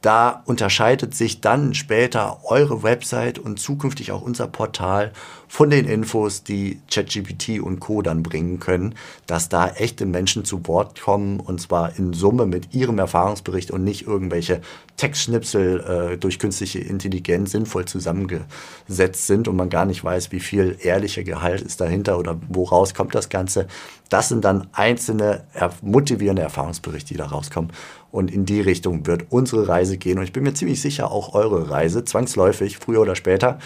da 0.00 0.42
unterscheidet 0.46 1.14
sich 1.14 1.40
dann 1.40 1.74
später 1.74 2.44
eure 2.44 2.82
Website 2.82 3.38
und 3.38 3.58
zukünftig 3.58 4.12
auch 4.12 4.22
unser 4.22 4.46
Portal 4.46 5.12
von 5.48 5.70
den 5.70 5.86
Infos, 5.86 6.44
die 6.44 6.80
ChatGPT 6.90 7.60
und 7.60 7.80
Co. 7.80 8.02
dann 8.02 8.22
bringen 8.22 8.60
können, 8.60 8.94
dass 9.26 9.48
da 9.48 9.68
echte 9.68 10.06
Menschen 10.06 10.44
zu 10.44 10.66
Wort 10.68 11.00
kommen 11.00 11.40
und 11.40 11.60
zwar 11.60 11.98
in 11.98 12.12
Summe 12.12 12.46
mit 12.46 12.74
ihrem 12.74 12.98
Erfahrungsbericht 12.98 13.70
und 13.70 13.82
nicht 13.82 14.06
irgendwelche 14.06 14.60
Textschnipsel 14.98 15.80
äh, 15.80 16.16
durch 16.18 16.38
künstliche 16.38 16.80
Intelligenz 16.80 17.52
sinnvoll 17.52 17.86
zusammengesetzt 17.86 19.26
sind 19.26 19.48
und 19.48 19.56
man 19.56 19.70
gar 19.70 19.86
nicht 19.86 20.04
weiß, 20.04 20.32
wie 20.32 20.40
viel 20.40 20.76
ehrlicher 20.80 21.24
Gehalt 21.24 21.62
ist 21.62 21.80
dahinter 21.80 22.18
oder 22.18 22.38
woraus 22.48 22.94
kommt 22.94 23.14
das 23.14 23.30
Ganze. 23.30 23.66
Das 24.10 24.28
sind 24.28 24.44
dann 24.44 24.68
einzelne 24.72 25.44
motivierende 25.82 26.42
Erfahrungsberichte, 26.42 27.08
die 27.14 27.18
da 27.18 27.26
rauskommen. 27.26 27.72
Und 28.10 28.30
in 28.30 28.46
die 28.46 28.60
Richtung 28.60 29.06
wird 29.06 29.26
unsere 29.30 29.68
Reise 29.68 29.98
gehen. 29.98 30.18
Und 30.18 30.24
ich 30.24 30.32
bin 30.32 30.42
mir 30.42 30.54
ziemlich 30.54 30.80
sicher, 30.80 31.10
auch 31.10 31.34
eure 31.34 31.70
Reise, 31.70 32.04
zwangsläufig, 32.04 32.78
früher 32.78 33.00
oder 33.00 33.14
später. 33.14 33.58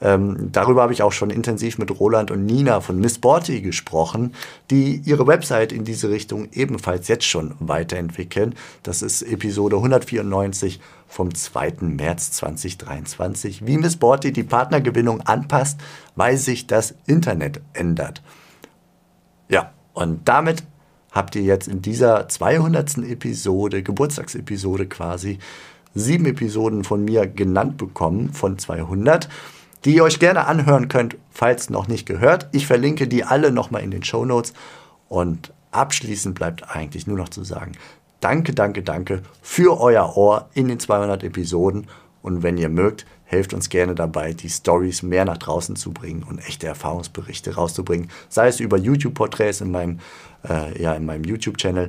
Ähm, 0.00 0.50
darüber 0.52 0.82
habe 0.82 0.92
ich 0.92 1.02
auch 1.02 1.12
schon 1.12 1.30
intensiv 1.30 1.78
mit 1.78 1.98
Roland 1.98 2.30
und 2.30 2.44
Nina 2.44 2.80
von 2.80 2.98
Miss 2.98 3.18
Borty 3.18 3.60
gesprochen, 3.60 4.34
die 4.70 4.96
ihre 5.04 5.26
Website 5.26 5.72
in 5.72 5.84
diese 5.84 6.10
Richtung 6.10 6.48
ebenfalls 6.52 7.08
jetzt 7.08 7.24
schon 7.24 7.54
weiterentwickeln. 7.60 8.54
Das 8.82 9.02
ist 9.02 9.22
Episode 9.22 9.76
194 9.76 10.80
vom 11.06 11.34
2. 11.34 11.74
März 11.80 12.32
2023. 12.32 13.66
Wie 13.66 13.78
Miss 13.78 13.96
Borty 13.96 14.32
die 14.32 14.42
Partnergewinnung 14.42 15.22
anpasst, 15.22 15.80
weil 16.16 16.36
sich 16.36 16.66
das 16.66 16.94
Internet 17.06 17.60
ändert. 17.72 18.22
Ja, 19.48 19.72
und 19.92 20.28
damit 20.28 20.64
habt 21.14 21.36
ihr 21.36 21.42
jetzt 21.42 21.68
in 21.68 21.80
dieser 21.80 22.28
200. 22.28 22.98
Episode, 22.98 23.82
Geburtstagsepisode 23.82 24.86
quasi, 24.86 25.38
sieben 25.94 26.26
Episoden 26.26 26.84
von 26.84 27.04
mir 27.04 27.26
genannt 27.26 27.78
bekommen 27.78 28.32
von 28.34 28.58
200 28.58 29.28
die 29.84 29.96
ihr 29.96 30.04
euch 30.04 30.18
gerne 30.18 30.46
anhören 30.46 30.88
könnt, 30.88 31.16
falls 31.30 31.70
noch 31.70 31.88
nicht 31.88 32.06
gehört. 32.06 32.48
Ich 32.52 32.66
verlinke 32.66 33.06
die 33.06 33.24
alle 33.24 33.52
nochmal 33.52 33.82
in 33.82 33.90
den 33.90 34.02
Show 34.02 34.24
Notes. 34.24 34.54
Und 35.08 35.52
abschließend 35.70 36.34
bleibt 36.34 36.74
eigentlich 36.74 37.06
nur 37.06 37.18
noch 37.18 37.28
zu 37.28 37.44
sagen, 37.44 37.72
danke, 38.20 38.54
danke, 38.54 38.82
danke 38.82 39.22
für 39.42 39.78
euer 39.80 40.16
Ohr 40.16 40.48
in 40.54 40.68
den 40.68 40.80
200 40.80 41.22
Episoden. 41.22 41.86
Und 42.22 42.42
wenn 42.42 42.56
ihr 42.56 42.70
mögt, 42.70 43.04
helft 43.24 43.52
uns 43.52 43.68
gerne 43.68 43.94
dabei, 43.94 44.32
die 44.32 44.48
Stories 44.48 45.02
mehr 45.02 45.26
nach 45.26 45.36
draußen 45.36 45.76
zu 45.76 45.92
bringen 45.92 46.22
und 46.22 46.38
echte 46.38 46.66
Erfahrungsberichte 46.66 47.54
rauszubringen. 47.54 48.08
Sei 48.30 48.48
es 48.48 48.60
über 48.60 48.78
YouTube-Porträts 48.78 49.60
in 49.60 49.70
meinem, 49.70 49.98
äh, 50.48 50.80
ja, 50.80 50.94
in 50.94 51.04
meinem 51.04 51.24
YouTube-Channel, 51.24 51.88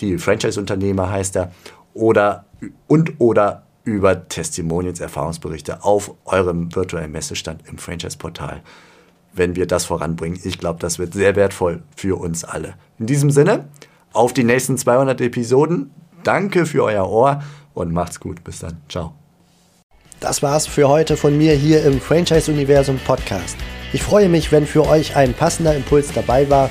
die 0.00 0.18
Franchise-Unternehmer 0.18 1.10
heißt 1.10 1.36
er, 1.36 1.52
oder 1.94 2.44
und 2.86 3.14
oder 3.18 3.62
über 3.84 4.28
Testimonials, 4.28 5.00
Erfahrungsberichte 5.00 5.84
auf 5.84 6.14
eurem 6.24 6.74
virtuellen 6.74 7.12
Messestand 7.12 7.62
im 7.68 7.78
Franchise-Portal. 7.78 8.62
Wenn 9.32 9.54
wir 9.54 9.66
das 9.66 9.84
voranbringen, 9.84 10.40
ich 10.42 10.58
glaube, 10.58 10.80
das 10.80 10.98
wird 10.98 11.12
sehr 11.14 11.36
wertvoll 11.36 11.82
für 11.94 12.18
uns 12.18 12.42
alle. 12.44 12.74
In 12.98 13.06
diesem 13.06 13.30
Sinne, 13.30 13.66
auf 14.12 14.32
die 14.32 14.44
nächsten 14.44 14.78
200 14.78 15.20
Episoden. 15.20 15.90
Danke 16.24 16.66
für 16.66 16.84
euer 16.84 17.08
Ohr 17.08 17.42
und 17.74 17.92
macht's 17.92 18.18
gut. 18.18 18.42
Bis 18.42 18.60
dann. 18.60 18.78
Ciao. 18.88 19.12
Das 20.20 20.42
war's 20.42 20.66
für 20.66 20.88
heute 20.88 21.16
von 21.16 21.36
mir 21.36 21.52
hier 21.52 21.84
im 21.84 22.00
Franchise 22.00 22.50
Universum 22.50 22.98
Podcast. 23.06 23.56
Ich 23.92 24.02
freue 24.02 24.28
mich, 24.28 24.50
wenn 24.50 24.66
für 24.66 24.88
euch 24.88 25.14
ein 25.14 25.34
passender 25.34 25.76
Impuls 25.76 26.12
dabei 26.12 26.48
war 26.48 26.70